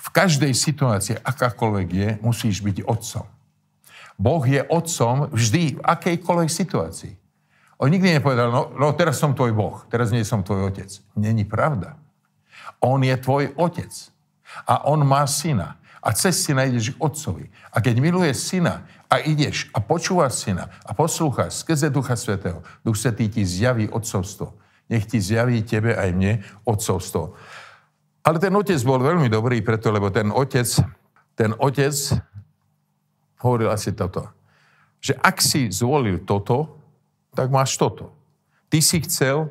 v 0.01 0.09
každej 0.15 0.55
situácii, 0.55 1.21
akákoľvek 1.21 1.89
je, 1.91 2.09
musíš 2.23 2.63
byť 2.65 2.87
otcom. 2.87 3.27
Boh 4.17 4.45
je 4.45 4.61
otcom 4.65 5.29
vždy 5.33 5.77
v 5.77 5.81
akejkoľvek 5.85 6.51
situácii. 6.53 7.15
On 7.81 7.89
nikdy 7.89 8.21
nepovedal, 8.21 8.53
no, 8.53 8.63
no 8.77 8.93
teraz 8.93 9.17
som 9.17 9.33
tvoj 9.33 9.57
Boh, 9.57 9.81
teraz 9.89 10.13
nie 10.13 10.21
som 10.21 10.45
tvoj 10.45 10.69
otec. 10.69 10.89
Není 11.17 11.49
pravda. 11.49 11.97
On 12.81 13.01
je 13.01 13.17
tvoj 13.17 13.57
otec. 13.57 13.93
A 14.69 14.85
on 14.89 15.01
má 15.05 15.25
syna. 15.25 15.81
A 16.01 16.13
cez 16.17 16.37
syna 16.45 16.65
ideš 16.69 16.97
k 16.97 17.01
otcovi. 17.01 17.49
A 17.73 17.81
keď 17.81 18.01
miluješ 18.01 18.53
syna 18.53 18.85
a 19.11 19.19
ideš 19.19 19.67
a 19.75 19.83
počúvaš 19.83 20.47
syna 20.47 20.71
a 20.87 20.95
poslúchaš 20.95 21.67
skrze 21.67 21.91
Ducha 21.91 22.15
Svetého, 22.15 22.63
Duch 22.87 22.95
Svetý 22.95 23.27
ti 23.27 23.43
zjaví 23.43 23.91
otcovstvo. 23.91 24.55
Nech 24.87 25.11
ti 25.11 25.19
zjaví 25.19 25.67
tebe 25.67 25.99
aj 25.99 26.11
mne 26.15 26.33
otcovstvo. 26.63 27.35
Ale 28.23 28.39
ten 28.39 28.55
otec 28.55 28.79
bol 28.87 29.03
veľmi 29.03 29.27
dobrý 29.27 29.67
preto, 29.67 29.91
lebo 29.91 30.15
ten 30.15 30.31
otec, 30.31 30.67
ten 31.35 31.51
otec 31.59 31.95
hovoril 33.43 33.75
asi 33.75 33.91
toto, 33.91 34.31
že 35.03 35.19
ak 35.19 35.43
si 35.43 35.67
zvolil 35.75 36.23
toto, 36.23 36.79
tak 37.35 37.51
máš 37.51 37.75
toto. 37.75 38.15
Ty 38.71 38.79
si 38.79 39.03
chcel 39.03 39.51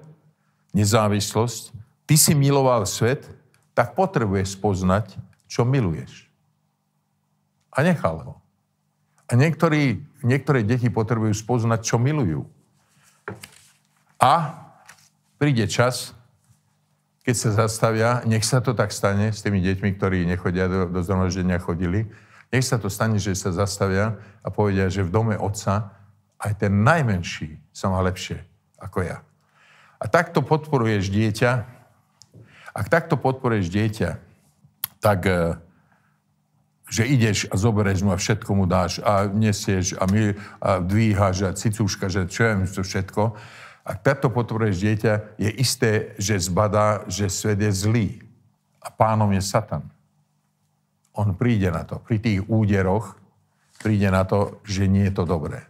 nezávislosť, 0.72 1.76
ty 2.07 2.16
si 2.16 2.32
miloval 2.32 2.88
svet, 2.88 3.28
tak 3.76 3.97
potrebuješ 3.97 4.55
poznať, 4.60 5.20
čo 5.49 5.68
miluješ. 5.68 6.30
A 7.74 7.84
nechal 7.84 8.22
ho. 8.24 8.39
A 9.30 9.38
niektorí, 9.38 10.01
niektoré 10.25 10.65
deti 10.65 10.89
potrebujú 10.89 11.32
spoznať, 11.38 11.80
čo 11.86 12.01
milujú. 12.01 12.49
A 14.17 14.65
príde 15.38 15.69
čas, 15.69 16.17
keď 17.21 17.36
sa 17.38 17.49
zastavia, 17.65 18.09
nech 18.25 18.41
sa 18.41 18.57
to 18.59 18.73
tak 18.73 18.89
stane 18.89 19.30
s 19.30 19.45
tými 19.45 19.61
deťmi, 19.61 19.95
ktorí 19.95 20.25
nechodia 20.25 20.65
do, 20.65 20.89
do 20.89 20.99
zhromaždenia, 21.05 21.61
chodili, 21.61 22.09
nech 22.49 22.65
sa 22.65 22.82
to 22.82 22.89
stane, 22.89 23.21
že 23.21 23.38
sa 23.38 23.53
zastavia 23.53 24.17
a 24.41 24.49
povedia, 24.49 24.89
že 24.89 25.05
v 25.05 25.13
dome 25.13 25.36
otca 25.38 25.93
aj 26.41 26.65
ten 26.65 26.73
najmenší 26.82 27.61
sa 27.69 27.93
má 27.93 28.01
lepšie 28.01 28.41
ako 28.82 29.05
ja. 29.05 29.21
A 29.99 30.07
takto 30.07 30.41
podporuješ 30.41 31.11
dieťa. 31.11 31.51
Ak 32.71 32.88
takto 32.88 33.19
podporuješ 33.19 33.67
dieťa, 33.67 34.09
tak 35.03 35.19
e, 35.27 35.59
že 36.90 37.06
ideš 37.06 37.46
a 37.50 37.56
zoberieš 37.56 38.02
mu 38.02 38.12
a 38.12 38.18
všetko 38.18 38.50
mu 38.58 38.66
dáš 38.66 38.98
a 39.06 39.30
nesieš 39.30 39.94
a, 39.96 40.10
my, 40.10 40.34
a 40.60 40.82
dvíhaš 40.82 41.38
a 41.46 41.54
cicúška, 41.54 42.10
že 42.10 42.26
čo 42.26 42.50
je 42.50 42.54
to 42.66 42.82
všetko, 42.82 43.24
ak 43.90 44.06
takto 44.06 44.30
potvoruješ 44.30 44.78
dieťa, 44.86 45.14
je 45.42 45.50
isté, 45.58 46.14
že 46.22 46.38
zbadá, 46.38 47.10
že 47.10 47.26
svet 47.26 47.58
je 47.58 47.74
zlý. 47.74 48.08
A 48.86 48.94
pánom 48.94 49.34
je 49.34 49.42
Satan. 49.42 49.82
On 51.18 51.34
príde 51.34 51.74
na 51.74 51.82
to. 51.82 51.98
Pri 51.98 52.22
tých 52.22 52.46
úderoch 52.46 53.18
príde 53.82 54.14
na 54.14 54.30
to, 54.30 54.62
že 54.62 54.86
nie 54.86 55.10
je 55.10 55.14
to 55.18 55.24
dobré. 55.26 55.66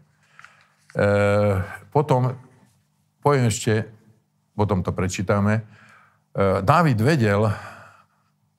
E, 0.92 1.10
potom, 1.96 2.36
poviem 3.24 3.48
ešte, 3.48 3.88
potom 4.52 4.84
to 4.84 4.92
prečítame, 4.92 5.64
e, 5.64 5.64
Dávid 6.60 7.00
vedel, 7.00 7.48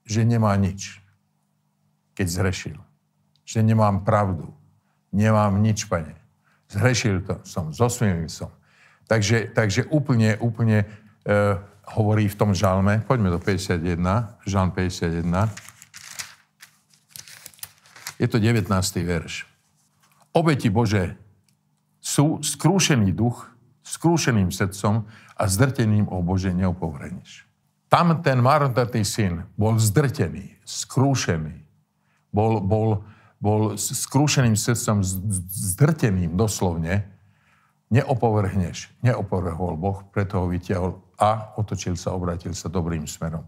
že 0.09 0.25
nemá 0.25 0.57
nič, 0.57 1.00
keď 2.21 2.29
zrešil. 2.29 2.77
Že 3.49 3.65
nemám 3.65 4.05
pravdu. 4.05 4.53
Nemám 5.09 5.57
nič, 5.57 5.89
pane. 5.89 6.13
Zhrešil 6.69 7.25
to 7.25 7.41
som, 7.49 7.73
zosmielil 7.73 8.29
som. 8.29 8.53
Takže, 9.09 9.57
takže 9.57 9.89
úplne, 9.89 10.37
úplne 10.37 10.85
e, 10.85 10.87
hovorí 11.97 12.29
v 12.29 12.37
tom 12.37 12.53
žalme, 12.53 13.01
poďme 13.09 13.33
do 13.33 13.41
51, 13.41 14.45
žalm 14.45 14.69
51. 14.69 15.49
Je 18.21 18.29
to 18.29 18.37
19. 18.37 18.69
verš. 19.01 19.49
Obeti 20.37 20.69
Bože 20.69 21.17
sú 22.05 22.45
skrúšený 22.45 23.17
duch, 23.17 23.49
skrúšeným 23.81 24.53
srdcom 24.53 25.09
a 25.41 25.43
zdrteným, 25.49 26.05
o 26.13 26.21
Bože, 26.21 26.53
neopovreniš. 26.53 27.49
Tam 27.91 28.23
ten 28.23 28.39
marnotratný 28.39 29.03
syn 29.03 29.49
bol 29.59 29.75
zdrtený, 29.81 30.61
skrúšený. 30.63 31.60
Bol, 32.31 32.63
bol, 32.63 33.03
bol 33.43 33.75
skrúšeným 33.75 34.55
srdcom, 34.55 35.03
zdrteným 35.51 36.39
doslovne, 36.39 37.07
neopovrhneš. 37.91 38.95
Neopovrhol 39.03 39.75
Boh, 39.75 40.07
preto 40.15 40.43
ho 40.43 40.47
vytiahol 40.47 41.03
a 41.19 41.53
otočil 41.59 41.99
sa, 41.99 42.15
obrátil 42.15 42.55
sa 42.55 42.71
dobrým 42.71 43.05
smerom. 43.05 43.45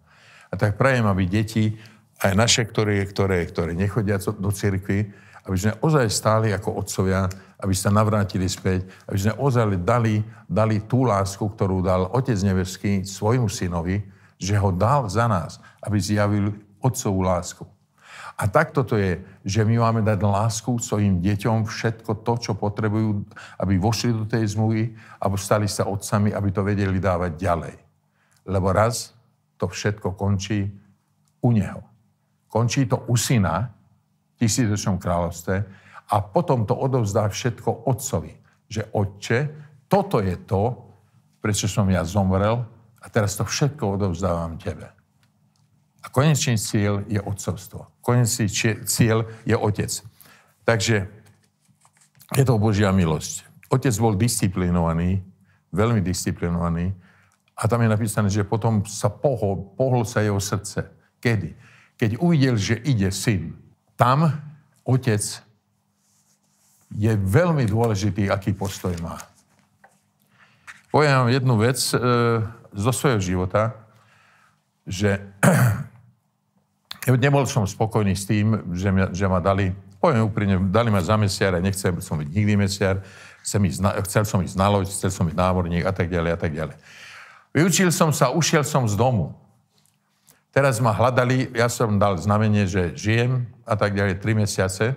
A 0.53 0.59
tak 0.59 0.77
prajem, 0.77 1.09
aby 1.09 1.25
deti, 1.25 1.79
aj 2.23 2.33
naše, 2.37 2.63
ktoré, 2.69 3.03
ktoré, 3.09 3.47
ktoré 3.49 3.73
nechodia 3.73 4.21
do 4.21 4.51
cirkvi, 4.53 5.11
aby 5.43 5.57
sme 5.59 5.73
ozaj 5.83 6.07
stáli 6.07 6.49
ako 6.55 6.79
otcovia, 6.79 7.27
aby 7.59 7.75
sa 7.75 7.91
navrátili 7.91 8.47
späť, 8.47 8.87
aby 9.11 9.19
sme 9.19 9.35
ozaj 9.39 9.79
dali, 9.83 10.23
dali 10.47 10.83
tú 10.87 11.03
lásku, 11.03 11.43
ktorú 11.43 11.83
dal 11.83 12.07
Otec 12.15 12.39
Nebeský 12.43 13.03
svojmu 13.03 13.51
synovi, 13.51 14.03
že 14.39 14.55
ho 14.59 14.71
dal 14.71 15.11
za 15.11 15.27
nás, 15.27 15.59
aby 15.83 15.99
zjavil 15.99 16.55
otcovú 16.79 17.27
lásku. 17.27 17.67
A 18.37 18.49
takto 18.49 18.83
to 18.83 18.97
je, 18.97 19.21
že 19.45 19.63
my 19.63 19.79
máme 19.79 20.01
dať 20.03 20.19
lásku 20.25 20.73
svojim 20.81 21.21
deťom, 21.21 21.69
všetko 21.69 22.25
to, 22.25 22.33
čo 22.41 22.53
potrebujú, 22.57 23.29
aby 23.61 23.77
vošli 23.77 24.11
do 24.13 24.25
tej 24.25 24.57
zmluvy, 24.57 24.93
aby 25.21 25.37
stali 25.37 25.69
sa 25.69 25.85
otcami, 25.87 26.33
aby 26.33 26.49
to 26.51 26.65
vedeli 26.65 26.97
dávať 26.97 27.33
ďalej. 27.37 27.75
Lebo 28.49 28.73
raz 28.73 29.13
to 29.61 29.69
všetko 29.71 30.17
končí 30.19 30.67
u 31.45 31.51
neho. 31.53 31.83
Končí 32.49 32.89
to 32.89 33.05
u 33.07 33.15
syna, 33.17 33.71
v 34.35 34.35
tisícočnom 34.43 34.99
kráľovstve, 34.99 35.57
a 36.13 36.17
potom 36.21 36.69
to 36.69 36.77
odovzdá 36.77 37.29
všetko 37.31 37.89
otcovi. 37.89 38.37
Že 38.69 38.83
otče, 38.93 39.39
toto 39.89 40.21
je 40.21 40.37
to, 40.45 40.77
prečo 41.41 41.69
som 41.69 41.89
ja 41.89 42.05
zomrel 42.05 42.65
a 43.01 43.07
teraz 43.09 43.35
to 43.37 43.45
všetko 43.45 43.99
odovzdávam 43.99 44.57
tebe. 44.61 45.02
Konečný 46.13 46.61
cieľ 46.61 47.09
je 47.09 47.17
otcovstvo. 47.19 47.89
Konečný 48.05 48.47
cieľ 48.85 49.25
je 49.49 49.57
otec. 49.57 49.89
Takže 50.69 51.09
je 52.37 52.45
to 52.45 52.61
Božia 52.61 52.93
milosť. 52.93 53.49
Otec 53.73 53.97
bol 53.97 54.13
disciplinovaný, 54.21 55.25
veľmi 55.73 56.05
disciplinovaný 56.05 56.93
a 57.57 57.65
tam 57.65 57.81
je 57.81 57.89
napísané, 57.89 58.29
že 58.29 58.45
potom 58.45 58.85
sa 58.85 59.09
pohol, 59.09 59.73
pohol 59.73 60.05
sa 60.05 60.21
jeho 60.21 60.37
srdce. 60.37 60.85
Kedy? 61.25 61.57
Keď 61.97 62.21
uvidel, 62.21 62.61
že 62.61 62.77
ide 62.85 63.09
syn. 63.09 63.57
Tam 63.97 64.29
otec 64.85 65.23
je 66.93 67.13
veľmi 67.17 67.65
dôležitý, 67.65 68.29
aký 68.29 68.53
postoj 68.53 68.93
má. 69.01 69.17
Poviem 70.93 71.25
vám 71.25 71.31
jednu 71.33 71.55
vec 71.57 71.81
e, 71.81 71.97
zo 72.77 72.93
svojho 72.93 73.21
života, 73.21 73.73
že 74.85 75.17
Nebol 77.03 77.43
som 77.51 77.67
spokojný 77.67 78.15
s 78.15 78.31
tým, 78.31 78.75
že, 78.79 78.95
ma, 78.95 79.11
že 79.11 79.27
ma 79.27 79.43
dali, 79.43 79.75
poviem 79.99 80.23
úprimne, 80.23 80.57
dali 80.71 80.87
ma 80.87 81.03
za 81.03 81.19
mesiar 81.19 81.59
a 81.59 81.65
nechcel 81.65 81.99
som 81.99 82.15
byť 82.15 82.29
nikdy 82.31 82.55
mesiar, 82.55 83.03
chcel, 83.43 83.67
ísť 83.67 83.83
chcel 84.07 84.23
som 84.23 84.39
ísť 84.39 84.55
na 84.55 84.71
loď, 84.71 84.87
chcel 84.87 85.11
som 85.11 85.27
byť 85.27 85.35
námorník 85.35 85.83
a 85.83 85.91
tak 85.91 86.07
ďalej 86.07 86.31
a 86.31 86.39
tak 86.39 86.55
ďalej. 86.55 86.77
Vyučil 87.51 87.91
som 87.91 88.15
sa, 88.15 88.31
ušiel 88.31 88.63
som 88.63 88.87
z 88.87 88.95
domu. 88.95 89.35
Teraz 90.55 90.79
ma 90.79 90.95
hľadali, 90.95 91.51
ja 91.59 91.67
som 91.67 91.99
dal 91.99 92.21
znamenie, 92.23 92.71
že 92.71 92.95
žijem 92.95 93.51
a 93.67 93.75
tak 93.75 93.99
ďalej, 93.99 94.23
tri 94.23 94.39
mesiace. 94.39 94.95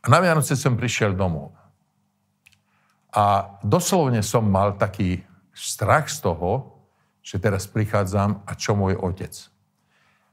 A 0.00 0.06
na 0.08 0.18
Vianoce 0.22 0.56
som 0.56 0.78
prišiel 0.78 1.12
domov. 1.12 1.52
A 3.12 3.58
doslovne 3.60 4.24
som 4.24 4.46
mal 4.48 4.80
taký 4.80 5.20
strach 5.52 6.08
z 6.08 6.24
toho, 6.24 6.78
že 7.20 7.42
teraz 7.42 7.66
prichádzam 7.66 8.46
a 8.46 8.52
čo 8.54 8.78
môj 8.78 8.96
otec. 8.96 9.34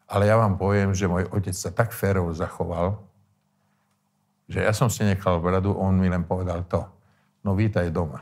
Ale 0.05 0.29
ja 0.29 0.37
vám 0.37 0.57
poviem, 0.57 0.93
že 0.93 1.09
môj 1.09 1.25
otec 1.33 1.55
sa 1.57 1.73
tak 1.73 1.89
férovo 1.89 2.29
zachoval, 2.33 3.01
že 4.45 4.61
ja 4.61 4.73
som 4.77 4.93
si 4.93 5.01
nechal 5.01 5.41
bradu, 5.41 5.73
on 5.73 5.97
mi 5.97 6.05
len 6.05 6.21
povedal 6.21 6.61
to. 6.69 6.85
No 7.41 7.57
vítaj 7.57 7.89
doma. 7.89 8.21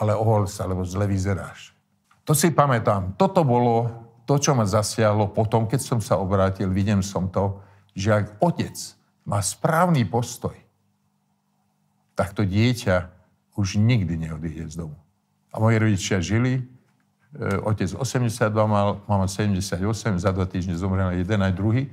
Ale 0.00 0.16
ohol 0.16 0.48
sa, 0.48 0.64
lebo 0.64 0.80
zle 0.88 1.04
vyzeráš. 1.04 1.76
To 2.24 2.32
si 2.32 2.48
pamätám. 2.48 3.12
Toto 3.20 3.44
bolo 3.44 3.92
to, 4.24 4.40
čo 4.40 4.56
ma 4.56 4.64
zasiahlo 4.64 5.28
potom, 5.28 5.68
keď 5.68 5.80
som 5.84 6.00
sa 6.00 6.16
obrátil, 6.16 6.72
vidím 6.72 7.04
som 7.04 7.28
to, 7.28 7.60
že 7.92 8.14
ak 8.14 8.26
otec 8.40 8.76
má 9.28 9.44
správny 9.44 10.08
postoj, 10.08 10.56
tak 12.16 12.32
to 12.32 12.48
dieťa 12.48 13.12
už 13.56 13.76
nikdy 13.76 14.16
neodíde 14.16 14.72
z 14.72 14.86
domu. 14.86 14.96
A 15.52 15.60
moji 15.60 15.76
rodičia 15.76 16.22
žili, 16.24 16.64
otec 17.38 17.94
82 17.94 18.50
mal, 18.66 18.98
mama 19.06 19.30
78, 19.30 19.78
za 20.18 20.30
dva 20.34 20.46
týždne 20.50 20.74
zomrel 20.74 21.14
jeden 21.14 21.38
aj 21.38 21.52
druhý. 21.54 21.86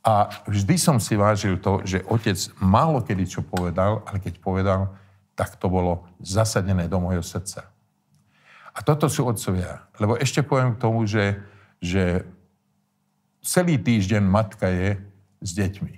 A 0.00 0.32
vždy 0.48 0.80
som 0.80 0.96
si 0.96 1.18
vážil 1.18 1.60
to, 1.60 1.84
že 1.84 2.06
otec 2.08 2.38
málo 2.62 3.04
kedy 3.04 3.26
čo 3.28 3.42
povedal, 3.44 4.00
ale 4.08 4.22
keď 4.22 4.40
povedal, 4.40 4.80
tak 5.34 5.60
to 5.60 5.68
bolo 5.68 6.08
zasadené 6.22 6.88
do 6.88 7.02
mojho 7.02 7.20
srdca. 7.20 7.68
A 8.70 8.78
toto 8.80 9.10
sú 9.10 9.26
otcovia. 9.26 9.84
Lebo 9.98 10.16
ešte 10.16 10.40
poviem 10.40 10.78
k 10.78 10.82
tomu, 10.82 11.04
že, 11.04 11.42
že 11.82 12.24
celý 13.42 13.76
týždeň 13.76 14.22
matka 14.22 14.70
je 14.70 14.96
s 15.42 15.50
deťmi. 15.52 15.94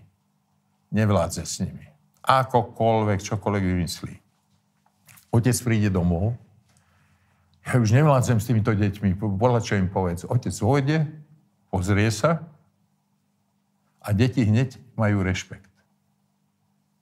Nevládze 0.90 1.44
s 1.44 1.60
nimi. 1.62 1.86
Akokoľvek, 2.24 3.18
čokoľvek 3.22 3.64
vymyslí. 3.76 4.14
Otec 5.32 5.56
príde 5.62 5.88
domov, 5.92 6.36
ja 7.62 7.78
už 7.78 7.94
nevládzem 7.94 8.42
s 8.42 8.48
týmito 8.50 8.74
deťmi, 8.74 9.14
bola 9.38 9.62
čo 9.62 9.78
im 9.78 9.86
povedz. 9.86 10.26
Otec 10.26 10.54
vojde, 10.58 11.06
pozrie 11.70 12.10
sa 12.10 12.42
a 14.02 14.10
deti 14.10 14.42
hneď 14.42 14.82
majú 14.98 15.22
rešpekt. 15.22 15.70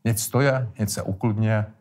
Hneď 0.05 0.17
stoja, 0.21 0.69
hneď 0.77 0.89
sa 0.89 1.03
ukludnia. 1.05 1.73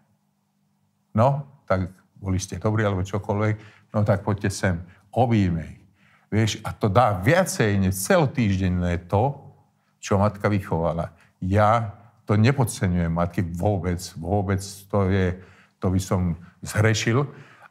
No, 1.12 1.44
tak 1.68 1.92
boli 2.20 2.40
ste 2.40 2.60
dobrí, 2.60 2.84
alebo 2.84 3.04
čokoľvek, 3.04 3.56
no 3.96 4.04
tak 4.08 4.24
poďte 4.24 4.52
sem, 4.52 4.76
objímej. 5.12 5.80
Vieš, 6.30 6.62
a 6.64 6.72
to 6.72 6.88
dá 6.88 7.20
viacej 7.20 7.80
než 7.80 8.00
celotýždenné 8.00 9.10
to, 9.10 9.36
čo 10.00 10.22
matka 10.22 10.48
vychovala. 10.48 11.12
Ja 11.44 12.00
to 12.30 12.38
nepodceňujem 12.38 13.10
matky 13.10 13.42
vôbec, 13.42 14.00
vôbec, 14.16 14.62
to 14.88 15.10
je, 15.10 15.36
to 15.82 15.88
by 15.90 16.00
som 16.00 16.38
zhrešil, 16.62 17.26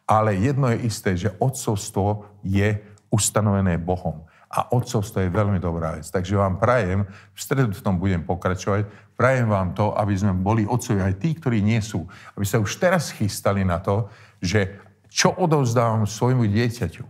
ale 0.08 0.40
jedno 0.40 0.72
je 0.72 0.88
isté, 0.88 1.12
že 1.20 1.36
odcovstvo 1.36 2.24
je 2.40 2.80
ustanovené 3.12 3.76
Bohom. 3.76 4.24
A 4.48 4.72
otcovstvo 4.72 5.20
je 5.20 5.28
veľmi 5.28 5.60
dobrá 5.60 6.00
vec. 6.00 6.08
Takže 6.08 6.32
vám 6.32 6.56
prajem, 6.56 7.04
v 7.04 7.38
stredu 7.38 7.76
v 7.76 7.84
tom 7.84 8.00
budem 8.00 8.24
pokračovať, 8.24 8.88
prajem 9.12 9.52
vám 9.52 9.76
to, 9.76 9.92
aby 9.92 10.16
sme 10.16 10.32
boli 10.32 10.64
otcovi 10.64 11.04
aj 11.04 11.20
tí, 11.20 11.36
ktorí 11.36 11.60
nie 11.60 11.84
sú. 11.84 12.08
Aby 12.32 12.48
sa 12.48 12.56
už 12.56 12.80
teraz 12.80 13.12
chystali 13.12 13.60
na 13.68 13.76
to, 13.76 14.08
že 14.40 14.80
čo 15.12 15.36
odovzdávam 15.36 16.08
svojmu 16.08 16.48
dieťaťu. 16.48 17.04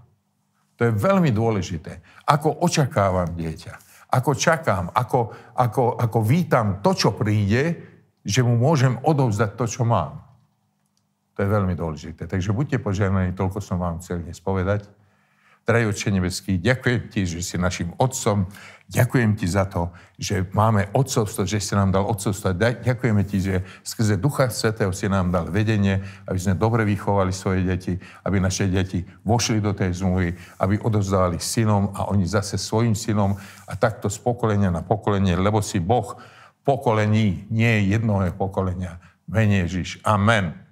To 0.79 0.81
je 0.83 0.93
veľmi 0.95 1.31
dôležité. 1.31 2.03
Ako 2.27 2.63
očakávam 2.67 3.31
dieťa. 3.35 3.75
Ako 4.11 4.35
čakám, 4.35 4.91
ako, 4.91 5.31
ako, 5.55 5.95
ako 5.95 6.19
vítam 6.27 6.83
to, 6.83 6.91
čo 6.97 7.15
príde, 7.15 7.77
že 8.27 8.43
mu 8.43 8.59
môžem 8.59 8.99
odovzdať 9.07 9.51
to, 9.55 9.65
čo 9.71 9.83
mám. 9.87 10.28
To 11.39 11.47
je 11.47 11.55
veľmi 11.55 11.79
dôležité. 11.79 12.27
Takže 12.27 12.51
buďte 12.51 12.83
požiadaní, 12.83 13.31
toľko 13.31 13.63
som 13.63 13.79
vám 13.79 14.03
chcel 14.03 14.27
dnes 14.27 14.43
povedať. 14.43 14.91
Drahý 15.63 15.87
Otče 15.87 16.11
nebeský, 16.11 16.59
ďakujem 16.59 17.13
Ti, 17.15 17.21
že 17.31 17.47
si 17.47 17.55
našim 17.55 17.95
Otcom. 17.95 18.51
Ďakujem 18.91 19.39
Ti 19.39 19.47
za 19.47 19.71
to, 19.71 19.95
že 20.19 20.51
máme 20.51 20.91
Otcovstvo, 20.91 21.47
že 21.47 21.63
si 21.63 21.79
nám 21.79 21.95
dal 21.95 22.11
Otcovstvo. 22.11 22.59
Ďakujeme 22.59 23.23
Ti, 23.23 23.39
že 23.39 23.55
skrze 23.87 24.19
Ducha 24.19 24.51
Svetého 24.51 24.91
si 24.91 25.07
nám 25.07 25.31
dal 25.31 25.47
vedenie, 25.47 26.03
aby 26.27 26.39
sme 26.43 26.59
dobre 26.59 26.83
vychovali 26.83 27.31
svoje 27.31 27.63
deti, 27.63 27.95
aby 28.27 28.43
naše 28.43 28.67
deti 28.67 29.07
vošli 29.23 29.63
do 29.63 29.71
tej 29.71 29.95
zmluvy, 29.95 30.35
aby 30.59 30.75
odovzdávali 30.83 31.39
synom 31.39 31.95
a 31.95 32.11
oni 32.11 32.27
zase 32.27 32.59
svojim 32.59 32.99
synom 32.99 33.39
a 33.69 33.79
takto 33.79 34.11
z 34.11 34.19
pokolenia 34.19 34.75
na 34.75 34.83
pokolenie, 34.83 35.39
lebo 35.39 35.63
si 35.63 35.79
Boh 35.79 36.19
pokolení, 36.67 37.47
nie 37.47 37.95
jednoho 37.95 38.27
pokolenia. 38.35 38.99
Menej 39.31 39.71
Ježiš. 39.71 40.03
Amen. 40.03 40.68